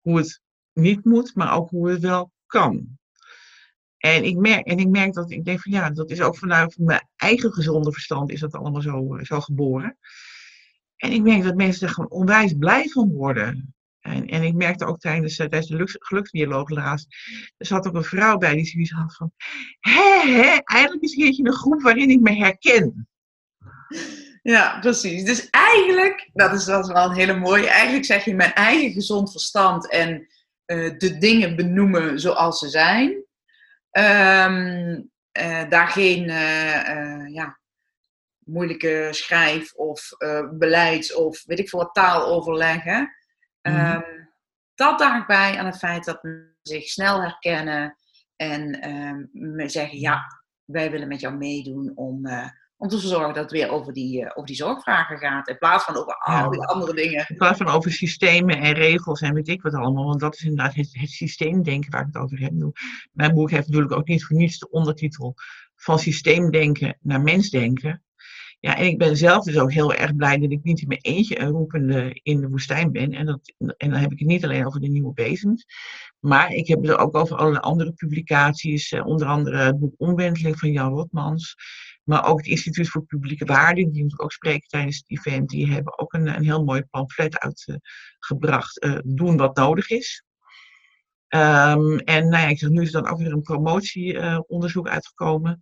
hoe 0.00 0.16
het 0.16 0.40
niet 0.72 1.04
moet, 1.04 1.34
maar 1.34 1.56
ook 1.56 1.70
hoe 1.70 1.90
het 1.90 2.00
wel 2.00 2.32
kan. 2.46 2.98
En 4.00 4.24
ik 4.24 4.36
merk, 4.36 4.66
en 4.66 4.78
ik 4.78 4.88
merk 4.88 5.12
dat 5.12 5.30
ik 5.30 5.44
denk 5.44 5.60
van 5.60 5.72
ja, 5.72 5.90
dat 5.90 6.10
is 6.10 6.20
ook 6.20 6.36
vanuit 6.36 6.78
mijn 6.78 7.08
eigen 7.16 7.52
gezonde 7.52 7.92
verstand 7.92 8.30
is 8.30 8.40
dat 8.40 8.54
allemaal 8.54 8.82
zo, 8.82 9.16
eh, 9.16 9.24
zo 9.24 9.40
geboren. 9.40 9.98
En 10.96 11.12
ik 11.12 11.22
merk 11.22 11.42
dat 11.42 11.54
mensen 11.54 11.86
er 11.86 11.94
gewoon 11.94 12.10
onwijs 12.10 12.54
blij 12.58 12.88
van 12.88 13.12
worden. 13.12 13.74
En, 14.00 14.26
en 14.26 14.42
ik 14.42 14.54
merkte 14.54 14.84
ook 14.84 14.98
tijdens, 14.98 15.38
eh, 15.38 15.46
tijdens 15.46 15.70
de 15.70 15.98
geluksdialoog 16.00 16.68
laatst, 16.68 17.06
er 17.56 17.66
zat 17.66 17.86
ook 17.86 17.94
een 17.94 18.04
vrouw 18.04 18.36
bij 18.36 18.54
die 18.54 18.66
zoiets 18.66 18.90
had 18.90 19.16
van, 19.16 19.32
hé, 19.80 20.32
hé, 20.32 20.58
eigenlijk 20.64 21.02
is 21.02 21.14
hier 21.14 21.46
een 21.46 21.52
groep 21.52 21.82
waarin 21.82 22.10
ik 22.10 22.20
me 22.20 22.36
herken. 22.36 23.08
Ja, 24.42 24.78
precies. 24.78 25.24
Dus 25.24 25.50
eigenlijk, 25.50 26.30
dat 26.32 26.52
is, 26.52 26.64
dat 26.64 26.84
is 26.86 26.92
wel 26.92 27.04
een 27.04 27.16
hele 27.16 27.38
mooie, 27.38 27.68
eigenlijk 27.68 28.04
zeg 28.04 28.24
je 28.24 28.34
mijn 28.34 28.52
eigen 28.52 28.92
gezond 28.92 29.30
verstand 29.30 29.90
en 29.90 30.26
uh, 30.70 30.98
de 30.98 31.18
dingen 31.18 31.56
benoemen 31.56 32.20
zoals 32.20 32.58
ze 32.58 32.68
zijn. 32.68 33.08
Um, 33.92 35.10
uh, 35.38 35.68
daar 35.68 35.88
geen 35.88 36.28
uh, 36.28 37.34
ja, 37.34 37.58
moeilijke 38.38 39.08
schrijf- 39.10 39.72
of 39.72 40.08
beleids- 40.52 41.14
of 41.14 41.42
weet 41.44 41.58
ik 41.58 41.68
veel 41.68 41.78
wat 41.78 41.94
taal 41.94 42.26
overleggen. 42.26 43.00
Mm 43.62 43.74
-hmm. 43.74 43.94
um, 43.94 44.28
dat 44.74 44.98
draagt 44.98 45.26
bij 45.26 45.58
aan 45.58 45.66
het 45.66 45.78
feit 45.78 46.04
dat 46.04 46.22
mensen 46.22 46.56
zich 46.62 46.88
snel 46.88 47.22
herkennen 47.22 47.96
en 48.36 48.90
um, 48.90 49.68
zeggen: 49.68 49.98
Ja, 49.98 50.42
wij 50.64 50.90
willen 50.90 51.08
met 51.08 51.20
jou 51.20 51.36
meedoen 51.36 51.92
om 51.94 52.26
om 52.80 52.88
te 52.88 52.98
zorgen 52.98 53.34
dat 53.34 53.42
het 53.42 53.50
weer 53.50 53.70
over 53.70 53.92
die, 53.92 54.20
uh, 54.20 54.30
over 54.34 54.46
die 54.46 54.56
zorgvragen 54.56 55.18
gaat. 55.18 55.48
In 55.48 55.58
plaats 55.58 55.84
van 55.84 55.96
over 55.96 56.14
al 56.14 56.50
die 56.50 56.60
andere 56.60 56.94
dingen. 56.94 57.24
In 57.28 57.36
plaats 57.36 57.58
van 57.58 57.68
over 57.68 57.92
systemen 57.92 58.58
en 58.58 58.72
regels 58.72 59.20
en 59.20 59.34
weet 59.34 59.48
ik 59.48 59.62
wat 59.62 59.74
allemaal. 59.74 60.04
Want 60.04 60.20
dat 60.20 60.34
is 60.34 60.42
inderdaad 60.42 60.74
het, 60.74 60.88
het 60.92 61.10
systeemdenken 61.10 61.90
waar 61.90 62.00
ik 62.00 62.06
het 62.12 62.22
over 62.22 62.40
heb. 62.40 62.52
Mijn 63.12 63.34
boek 63.34 63.50
heeft 63.50 63.66
natuurlijk 63.66 63.92
ook 63.92 64.08
niet 64.08 64.24
voor 64.24 64.36
niets 64.36 64.58
de 64.58 64.70
ondertitel 64.70 65.34
van 65.76 65.98
systeemdenken 65.98 66.98
naar 67.00 67.20
mensdenken. 67.20 68.02
Ja, 68.60 68.76
en 68.76 68.86
ik 68.86 68.98
ben 68.98 69.16
zelf 69.16 69.44
dus 69.44 69.58
ook 69.58 69.72
heel 69.72 69.94
erg 69.94 70.16
blij 70.16 70.38
dat 70.38 70.50
ik 70.50 70.62
niet 70.62 70.80
in 70.80 70.88
mijn 70.88 71.00
eentje 71.00 71.40
een 71.40 71.50
roepende 71.50 72.20
in 72.22 72.40
de 72.40 72.48
woestijn 72.48 72.92
ben. 72.92 73.12
En, 73.12 73.26
dat, 73.26 73.54
en 73.58 73.90
dan 73.90 74.00
heb 74.00 74.12
ik 74.12 74.18
het 74.18 74.28
niet 74.28 74.44
alleen 74.44 74.66
over 74.66 74.80
de 74.80 74.88
nieuwe 74.88 75.12
bezems. 75.12 75.66
Maar 76.18 76.52
ik 76.52 76.66
heb 76.66 76.82
het 76.82 76.96
ook 76.96 77.14
over 77.14 77.36
allerlei 77.36 77.62
andere 77.62 77.92
publicaties. 77.92 78.92
Eh, 78.92 79.06
onder 79.06 79.26
andere 79.26 79.56
het 79.56 79.78
boek 79.78 79.94
Omwenteling 79.96 80.58
van 80.58 80.72
Jan 80.72 80.92
Rotmans. 80.92 81.56
Maar 82.02 82.26
ook 82.26 82.38
het 82.38 82.46
Instituut 82.46 82.88
voor 82.88 83.04
Publieke 83.04 83.44
Waarden, 83.44 83.92
die 83.92 84.02
moet 84.02 84.20
ook 84.20 84.32
spreken 84.32 84.68
tijdens 84.68 84.96
het 84.96 85.18
event, 85.18 85.48
die 85.48 85.72
hebben 85.72 85.98
ook 85.98 86.12
een, 86.12 86.26
een 86.26 86.44
heel 86.44 86.64
mooi 86.64 86.82
pamflet 86.82 87.38
uitgebracht. 87.38 88.84
Uh, 88.84 88.98
doen 89.04 89.36
wat 89.36 89.56
nodig 89.56 89.90
is. 89.90 90.24
Um, 91.28 91.98
en 91.98 92.28
nou 92.28 92.42
ja, 92.42 92.46
ik 92.46 92.58
zeg, 92.58 92.68
nu 92.68 92.82
is 92.82 92.90
dan 92.90 93.08
ook 93.08 93.18
weer 93.18 93.32
een 93.32 93.42
promotieonderzoek 93.42 94.86
uh, 94.86 94.92
uitgekomen. 94.92 95.58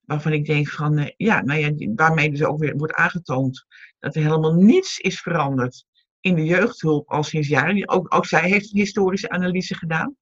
Waarvan 0.00 0.32
ik 0.32 0.46
denk 0.46 0.68
van, 0.68 0.98
uh, 0.98 1.06
ja, 1.16 1.42
nou 1.42 1.60
ja, 1.60 1.92
waarmee 1.94 2.30
dus 2.30 2.44
ook 2.44 2.58
weer 2.58 2.76
wordt 2.76 2.94
aangetoond 2.94 3.66
dat 3.98 4.16
er 4.16 4.22
helemaal 4.22 4.54
niets 4.54 4.98
is 4.98 5.20
veranderd 5.20 5.84
in 6.20 6.34
de 6.34 6.44
jeugdhulp 6.44 7.08
al 7.08 7.22
sinds 7.22 7.48
jaren. 7.48 7.88
Ook, 7.88 8.14
ook 8.14 8.26
zij 8.26 8.48
heeft 8.48 8.72
een 8.72 8.78
historische 8.78 9.28
analyse 9.28 9.74
gedaan. 9.74 10.16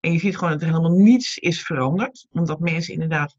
En 0.00 0.12
je 0.12 0.18
ziet 0.18 0.36
gewoon 0.36 0.52
dat 0.52 0.60
er 0.60 0.66
helemaal 0.66 0.98
niets 0.98 1.38
is 1.38 1.62
veranderd. 1.62 2.26
Omdat 2.30 2.60
mensen 2.60 2.92
inderdaad 2.92 3.36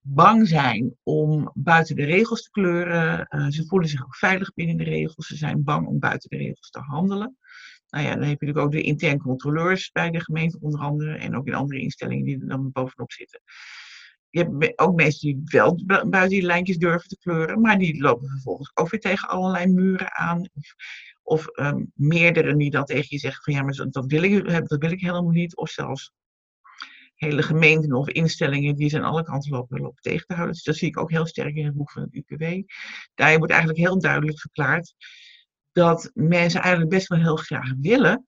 bang 0.00 0.48
zijn 0.48 0.96
om 1.02 1.50
buiten 1.54 1.96
de 1.96 2.04
regels 2.04 2.42
te 2.42 2.50
kleuren. 2.50 3.26
Uh, 3.30 3.46
ze 3.48 3.66
voelen 3.66 3.88
zich 3.88 4.02
ook 4.02 4.16
veilig 4.16 4.54
binnen 4.54 4.76
de 4.76 4.84
regels. 4.84 5.26
Ze 5.26 5.36
zijn 5.36 5.64
bang 5.64 5.86
om 5.86 5.98
buiten 5.98 6.30
de 6.30 6.36
regels 6.36 6.70
te 6.70 6.78
handelen. 6.78 7.36
Nou 7.90 8.04
ja, 8.04 8.10
dan 8.10 8.28
heb 8.28 8.40
je 8.40 8.46
natuurlijk 8.46 8.58
ook 8.58 8.72
de 8.72 8.82
intern 8.82 9.18
controleurs 9.18 9.90
bij 9.90 10.10
de 10.10 10.20
gemeente 10.20 10.58
onder 10.60 10.80
andere. 10.80 11.16
En 11.16 11.36
ook 11.36 11.46
in 11.46 11.54
andere 11.54 11.80
instellingen 11.80 12.24
die 12.24 12.40
er 12.40 12.48
dan 12.48 12.72
bovenop 12.72 13.12
zitten. 13.12 13.40
je 14.30 14.38
hebt 14.38 14.78
ook 14.78 14.94
mensen 14.94 15.20
die 15.20 15.40
wel 15.44 15.84
buiten 15.86 16.28
die 16.28 16.42
lijntjes 16.42 16.78
durven 16.78 17.08
te 17.08 17.18
kleuren, 17.18 17.60
maar 17.60 17.78
die 17.78 18.00
lopen 18.00 18.28
vervolgens 18.28 18.70
ook 18.74 18.90
weer 18.90 19.00
tegen 19.00 19.28
allerlei 19.28 19.66
muren 19.66 20.14
aan. 20.14 20.48
Of, 21.30 21.58
um, 21.58 21.92
meerdere 21.94 22.56
die 22.56 22.70
dan 22.70 22.84
tegen 22.84 23.06
je 23.08 23.18
zeggen 23.18 23.42
van 23.42 23.54
ja, 23.54 23.62
maar 23.62 23.86
dat 23.90 24.06
wil, 24.06 24.22
ik, 24.22 24.68
dat 24.68 24.80
wil 24.80 24.90
ik 24.90 25.00
helemaal 25.00 25.30
niet. 25.30 25.56
Of 25.56 25.70
zelfs 25.70 26.12
hele 27.14 27.42
gemeenten 27.42 27.92
of 27.92 28.08
instellingen 28.08 28.76
die 28.76 28.88
zijn 28.88 29.02
alle 29.02 29.22
kanten 29.22 29.50
lopen, 29.50 29.80
lopen 29.80 30.02
tegen 30.02 30.26
te 30.26 30.34
houden. 30.34 30.54
Dus 30.54 30.64
dat 30.64 30.76
zie 30.76 30.88
ik 30.88 30.98
ook 30.98 31.10
heel 31.10 31.26
sterk 31.26 31.54
in 31.54 31.64
het 31.64 31.74
boek 31.74 31.90
van 31.90 32.02
het 32.02 32.14
UPW. 32.14 32.42
Daar 33.14 33.38
wordt 33.38 33.52
eigenlijk 33.52 33.80
heel 33.80 33.98
duidelijk 34.00 34.40
verklaard 34.40 34.94
dat 35.72 36.10
mensen 36.14 36.60
eigenlijk 36.60 36.90
best 36.90 37.08
wel 37.08 37.18
heel 37.18 37.36
graag 37.36 37.72
willen, 37.80 38.26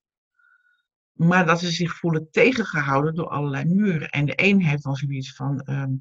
maar 1.12 1.46
dat 1.46 1.60
ze 1.60 1.70
zich 1.70 1.96
voelen 1.96 2.30
tegengehouden 2.30 3.14
door 3.14 3.28
allerlei 3.28 3.64
muren. 3.64 4.08
En 4.08 4.24
de 4.24 4.32
een 4.36 4.62
heeft 4.62 4.82
dan 4.82 4.96
zoiets 4.96 5.34
van, 5.34 5.66
um, 5.70 6.00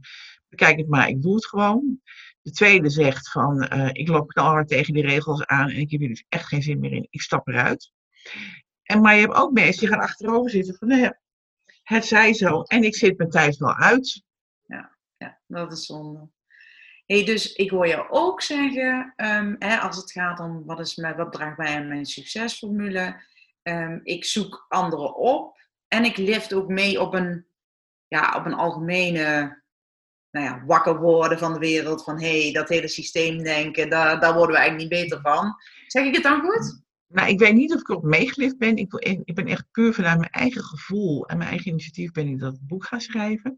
bekijk 0.49 0.77
het 0.77 0.87
maar, 0.87 1.07
ik 1.07 1.21
doe 1.21 1.35
het 1.35 1.45
gewoon. 1.45 2.01
De 2.41 2.51
tweede 2.51 2.89
zegt 2.89 3.31
van, 3.31 3.73
uh, 3.73 3.89
ik 3.91 4.07
loop 4.07 4.27
knalhard 4.27 4.67
tegen 4.67 4.93
die 4.93 5.05
regels 5.05 5.45
aan 5.45 5.69
en 5.69 5.79
ik 5.79 5.91
heb 5.91 5.99
hier 5.99 6.09
dus 6.09 6.25
echt 6.29 6.47
geen 6.47 6.63
zin 6.63 6.79
meer 6.79 6.91
in, 6.91 7.07
ik 7.09 7.21
stap 7.21 7.47
eruit. 7.47 7.91
En 8.83 9.01
maar 9.01 9.15
je 9.15 9.21
hebt 9.21 9.33
ook 9.33 9.51
mensen 9.51 9.79
die 9.79 9.89
gaan 9.89 9.99
achterover 10.03 10.51
zitten 10.51 10.75
van, 10.75 10.87
nee, 10.87 11.11
het 11.83 12.05
zij 12.05 12.33
zo 12.33 12.61
en 12.61 12.83
ik 12.83 12.95
zit 12.95 13.17
mijn 13.17 13.29
tijd 13.29 13.57
wel 13.57 13.75
uit. 13.75 14.23
Ja, 14.65 14.97
ja 15.17 15.39
dat 15.47 15.71
is 15.71 15.85
zonde. 15.85 16.29
Hey, 17.05 17.25
dus 17.25 17.53
ik 17.53 17.69
hoor 17.69 17.87
je 17.87 18.09
ook 18.09 18.41
zeggen, 18.41 19.13
um, 19.15 19.55
hè, 19.59 19.77
als 19.77 19.97
het 19.97 20.11
gaat 20.11 20.39
om 20.39 20.65
wat, 20.65 20.79
is 20.79 20.95
mijn, 20.95 21.15
wat 21.15 21.31
draagt 21.31 21.57
bij 21.57 21.75
aan 21.75 21.87
mijn 21.87 22.05
succesformule, 22.05 23.21
um, 23.63 23.99
ik 24.03 24.25
zoek 24.25 24.65
anderen 24.69 25.15
op 25.15 25.59
en 25.87 26.05
ik 26.05 26.17
lift 26.17 26.53
ook 26.53 26.67
mee 26.67 27.01
op 27.01 27.13
een, 27.13 27.45
ja, 28.07 28.35
op 28.35 28.45
een 28.45 28.53
algemene 28.53 29.59
nou 30.31 30.45
ja, 30.45 30.63
wakker 30.65 30.99
worden 30.99 31.37
van 31.37 31.53
de 31.53 31.59
wereld. 31.59 32.03
Van 32.03 32.21
hé, 32.21 32.41
hey, 32.41 32.51
dat 32.51 32.69
hele 32.69 32.87
systeemdenken, 32.87 33.89
daar, 33.89 34.19
daar 34.19 34.33
worden 34.33 34.55
we 34.55 34.61
eigenlijk 34.61 34.91
niet 34.91 35.01
beter 35.01 35.21
van. 35.21 35.55
Zeg 35.87 36.05
ik 36.05 36.13
het 36.13 36.23
dan 36.23 36.41
goed? 36.41 36.81
Nou, 37.07 37.29
ik 37.29 37.39
weet 37.39 37.53
niet 37.53 37.73
of 37.73 37.79
ik 37.79 37.89
erop 37.89 38.03
meegelift 38.03 38.57
ben. 38.57 38.77
Ik, 38.77 38.93
ik 39.23 39.35
ben 39.35 39.47
echt 39.47 39.71
puur 39.71 39.93
vanuit 39.93 40.19
mijn 40.19 40.31
eigen 40.31 40.63
gevoel 40.63 41.25
en 41.27 41.37
mijn 41.37 41.49
eigen 41.49 41.67
initiatief 41.67 42.11
ben 42.11 42.27
ik 42.27 42.39
dat 42.39 42.67
boek 42.67 42.85
gaan 42.85 43.01
schrijven. 43.01 43.57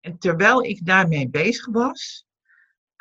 En 0.00 0.18
terwijl 0.18 0.64
ik 0.64 0.86
daarmee 0.86 1.28
bezig 1.28 1.66
was, 1.66 2.26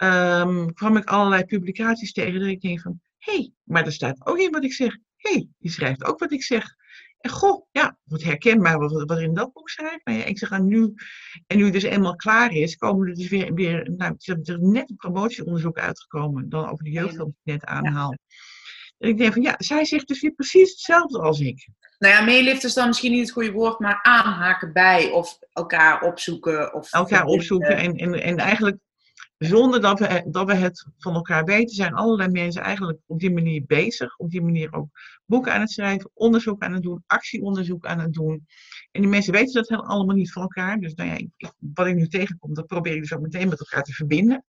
um, 0.03 0.73
kwam 0.73 0.97
ik 0.97 1.05
allerlei 1.05 1.45
publicaties 1.45 2.13
tegen 2.13 2.39
dat 2.39 2.49
ik 2.49 2.61
denk 2.61 2.81
van, 2.81 3.01
hé, 3.17 3.33
hey, 3.33 3.51
maar 3.63 3.85
er 3.85 3.91
staat 3.91 4.25
ook 4.25 4.37
in 4.37 4.51
wat 4.51 4.63
ik 4.63 4.73
zeg. 4.73 4.97
Hey, 5.29 5.47
die 5.59 5.71
schrijft 5.71 6.03
ook 6.03 6.19
wat 6.19 6.31
ik 6.31 6.43
zeg. 6.43 6.75
En 7.19 7.29
goh, 7.29 7.65
ja, 7.71 7.97
wat 8.03 8.23
herkenbaar 8.23 8.79
wat, 8.79 9.03
wat 9.05 9.19
in 9.19 9.33
dat 9.33 9.53
boek 9.53 9.69
schrijft. 9.69 10.05
Nou 10.05 10.17
ja, 10.17 10.23
ik 10.23 10.37
zeg 10.37 10.51
aan 10.51 10.65
nu, 10.65 10.93
en 11.47 11.57
nu 11.57 11.63
het 11.63 11.73
dus 11.73 11.83
eenmaal 11.83 12.15
klaar 12.15 12.51
is, 12.51 12.75
komen 12.75 13.07
er 13.07 13.15
dus 13.15 13.27
weer, 13.27 13.53
weer 13.53 13.91
nou, 13.97 14.15
er 14.17 14.37
is 14.41 14.57
net 14.59 14.89
een 14.89 14.95
promotieonderzoek 14.95 15.77
uitgekomen, 15.77 16.49
dan 16.49 16.69
over 16.69 16.83
de 16.83 16.91
jeugdfilm 16.91 17.35
die 17.43 17.53
ik 17.53 17.61
net 17.61 17.65
aanhaal. 17.69 18.11
Ja. 18.11 18.35
En 18.97 19.09
ik 19.09 19.17
denk 19.17 19.33
van, 19.33 19.41
ja, 19.41 19.55
zij 19.57 19.85
zegt 19.85 20.07
dus 20.07 20.21
weer 20.21 20.31
precies 20.31 20.69
hetzelfde 20.69 21.19
als 21.19 21.39
ik. 21.39 21.67
Nou 21.97 22.13
ja, 22.13 22.21
meelift 22.21 22.63
is 22.63 22.73
dan 22.73 22.87
misschien 22.87 23.11
niet 23.11 23.21
het 23.21 23.31
goede 23.31 23.51
woord, 23.51 23.79
maar 23.79 23.99
aanhaken 24.01 24.73
bij 24.73 25.09
of 25.09 25.37
elkaar 25.53 26.01
opzoeken. 26.01 26.73
Of 26.73 26.93
elkaar 26.93 27.25
opzoeken 27.25 27.77
en, 27.77 27.95
en, 27.95 28.21
en 28.21 28.37
eigenlijk 28.37 28.77
zonder 29.37 29.81
dat 29.81 29.99
we, 29.99 30.25
dat 30.27 30.47
we 30.47 30.53
het 30.53 30.87
van 30.97 31.13
elkaar 31.13 31.43
weten, 31.43 31.75
zijn 31.75 31.93
allerlei 31.93 32.29
mensen 32.29 32.61
eigenlijk 32.61 32.99
op 33.05 33.19
die 33.19 33.31
manier 33.31 33.63
bezig. 33.65 34.17
Op 34.17 34.29
die 34.29 34.41
manier 34.41 34.73
ook 34.73 34.89
boeken 35.25 35.53
aan 35.53 35.61
het 35.61 35.71
schrijven, 35.71 36.11
onderzoek 36.13 36.63
aan 36.63 36.73
het 36.73 36.83
doen, 36.83 37.03
actieonderzoek 37.05 37.85
aan 37.85 37.99
het 37.99 38.13
doen. 38.13 38.45
En 38.91 39.01
die 39.01 39.09
mensen 39.09 39.33
weten 39.33 39.53
dat 39.53 39.81
allemaal 39.81 40.15
niet 40.15 40.31
van 40.31 40.41
elkaar. 40.41 40.79
Dus 40.79 40.93
nou 40.93 41.09
ja, 41.09 41.51
wat 41.57 41.87
ik 41.87 41.95
nu 41.95 42.07
tegenkom, 42.07 42.53
dat 42.53 42.67
probeer 42.67 42.95
ik 42.95 43.01
dus 43.01 43.13
ook 43.13 43.21
meteen 43.21 43.49
met 43.49 43.59
elkaar 43.59 43.83
te 43.83 43.93
verbinden. 43.93 44.45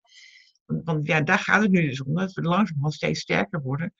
Want 0.67 1.07
ja, 1.07 1.21
daar 1.21 1.39
gaat 1.39 1.63
het 1.63 1.71
nu 1.71 1.89
dus 1.89 2.03
om, 2.03 2.15
dat 2.15 2.33
we 2.33 2.43
langzamerhand 2.43 2.95
steeds 2.95 3.21
sterker 3.21 3.63
worden. 3.63 3.95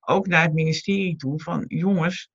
Ook 0.00 0.26
naar 0.26 0.42
het 0.42 0.52
ministerie 0.52 1.16
toe, 1.16 1.40
van 1.40 1.64
jongens, 1.68 2.30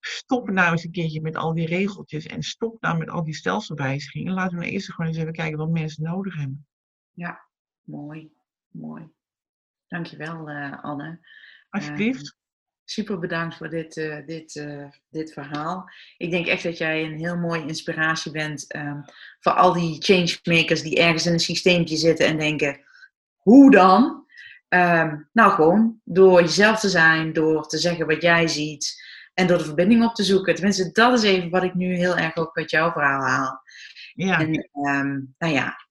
stop 0.00 0.50
nou 0.50 0.72
eens 0.72 0.84
een 0.84 0.90
keertje 0.90 1.20
met 1.20 1.36
al 1.36 1.54
die 1.54 1.66
regeltjes 1.66 2.26
en 2.26 2.42
stop 2.42 2.80
nou 2.80 2.98
met 2.98 3.08
al 3.08 3.24
die 3.24 3.34
stelselwijzigingen. 3.34 4.34
Laten 4.34 4.54
we 4.54 4.60
nou 4.60 4.72
eerst 4.72 4.92
gewoon 4.92 5.10
eens 5.10 5.20
even 5.20 5.32
kijken 5.32 5.58
wat 5.58 5.70
mensen 5.70 6.02
nodig 6.02 6.36
hebben. 6.36 6.66
Ja, 7.14 7.44
mooi, 7.82 8.32
mooi. 8.68 9.08
Dankjewel 9.88 10.50
uh, 10.50 10.82
Anne. 10.82 11.20
Alsjeblieft. 11.70 12.24
Uh, 12.24 12.42
super 12.84 13.18
bedankt 13.18 13.56
voor 13.56 13.68
dit, 13.68 13.96
uh, 13.96 14.26
dit, 14.26 14.66
dit 15.08 15.32
verhaal. 15.32 15.90
Ik 16.16 16.30
denk 16.30 16.46
echt 16.46 16.62
dat 16.62 16.78
jij 16.78 17.04
een 17.04 17.18
heel 17.18 17.36
mooie 17.36 17.66
inspiratie 17.66 18.32
bent 18.32 18.74
um, 18.74 19.04
voor 19.40 19.52
al 19.52 19.72
die 19.72 20.02
changemakers 20.02 20.82
die 20.82 20.98
ergens 20.98 21.26
in 21.26 21.32
een 21.32 21.40
systeempje 21.40 21.96
zitten 21.96 22.26
en 22.26 22.38
denken, 22.38 22.80
hoe 23.36 23.70
dan? 23.70 24.26
Um, 24.68 25.28
nou, 25.32 25.52
gewoon 25.52 26.00
door 26.04 26.40
jezelf 26.40 26.80
te 26.80 26.88
zijn, 26.88 27.32
door 27.32 27.66
te 27.66 27.78
zeggen 27.78 28.06
wat 28.06 28.22
jij 28.22 28.48
ziet 28.48 29.02
en 29.34 29.46
door 29.46 29.58
de 29.58 29.64
verbinding 29.64 30.04
op 30.04 30.14
te 30.14 30.24
zoeken. 30.24 30.54
Tenminste, 30.54 30.90
dat 30.92 31.12
is 31.12 31.22
even 31.22 31.50
wat 31.50 31.62
ik 31.62 31.74
nu 31.74 31.94
heel 31.94 32.16
erg 32.16 32.36
ook 32.36 32.56
uit 32.56 32.70
jouw 32.70 32.92
verhaal 32.92 33.22
haal. 33.22 33.62
Ja. 34.14 34.40
En 34.40 34.68
um, 34.72 35.34
nou 35.38 35.52
ja, 35.52 35.83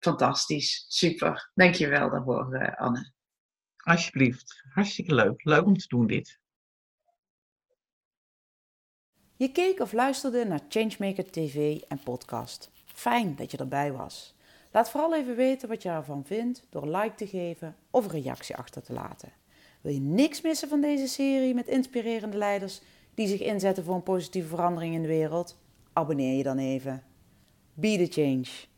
fantastisch. 0.00 0.84
Super. 0.88 1.50
Dankjewel 1.54 2.10
daarvoor, 2.10 2.54
uh, 2.54 2.74
Anne. 2.76 3.12
Alsjeblieft. 3.76 4.62
Hartstikke 4.70 5.14
leuk. 5.14 5.44
Leuk 5.44 5.66
om 5.66 5.76
te 5.76 5.88
doen 5.88 6.06
dit. 6.06 6.38
Je 9.36 9.52
keek 9.52 9.80
of 9.80 9.92
luisterde 9.92 10.44
naar 10.44 10.60
Changemaker 10.68 11.30
TV 11.30 11.80
en 11.88 12.00
podcast. 12.02 12.70
Fijn 12.86 13.36
dat 13.36 13.50
je 13.50 13.56
erbij 13.56 13.92
was. 13.92 14.34
Laat 14.72 14.90
vooral 14.90 15.14
even 15.14 15.36
weten 15.36 15.68
wat 15.68 15.82
je 15.82 15.88
ervan 15.88 16.24
vindt 16.24 16.66
door 16.70 16.82
een 16.82 16.90
like 16.90 17.14
te 17.14 17.26
geven 17.26 17.76
of 17.90 18.04
een 18.04 18.22
reactie 18.22 18.56
achter 18.56 18.82
te 18.82 18.92
laten. 18.92 19.32
Wil 19.80 19.92
je 19.92 20.00
niks 20.00 20.40
missen 20.40 20.68
van 20.68 20.80
deze 20.80 21.06
serie 21.06 21.54
met 21.54 21.68
inspirerende 21.68 22.36
leiders 22.36 22.80
die 23.14 23.26
zich 23.26 23.40
inzetten 23.40 23.84
voor 23.84 23.94
een 23.94 24.02
positieve 24.02 24.48
verandering 24.48 24.94
in 24.94 25.02
de 25.02 25.08
wereld? 25.08 25.58
Abonneer 25.92 26.36
je 26.36 26.42
dan 26.42 26.58
even. 26.58 27.02
Be 27.74 28.06
the 28.06 28.20
change. 28.20 28.69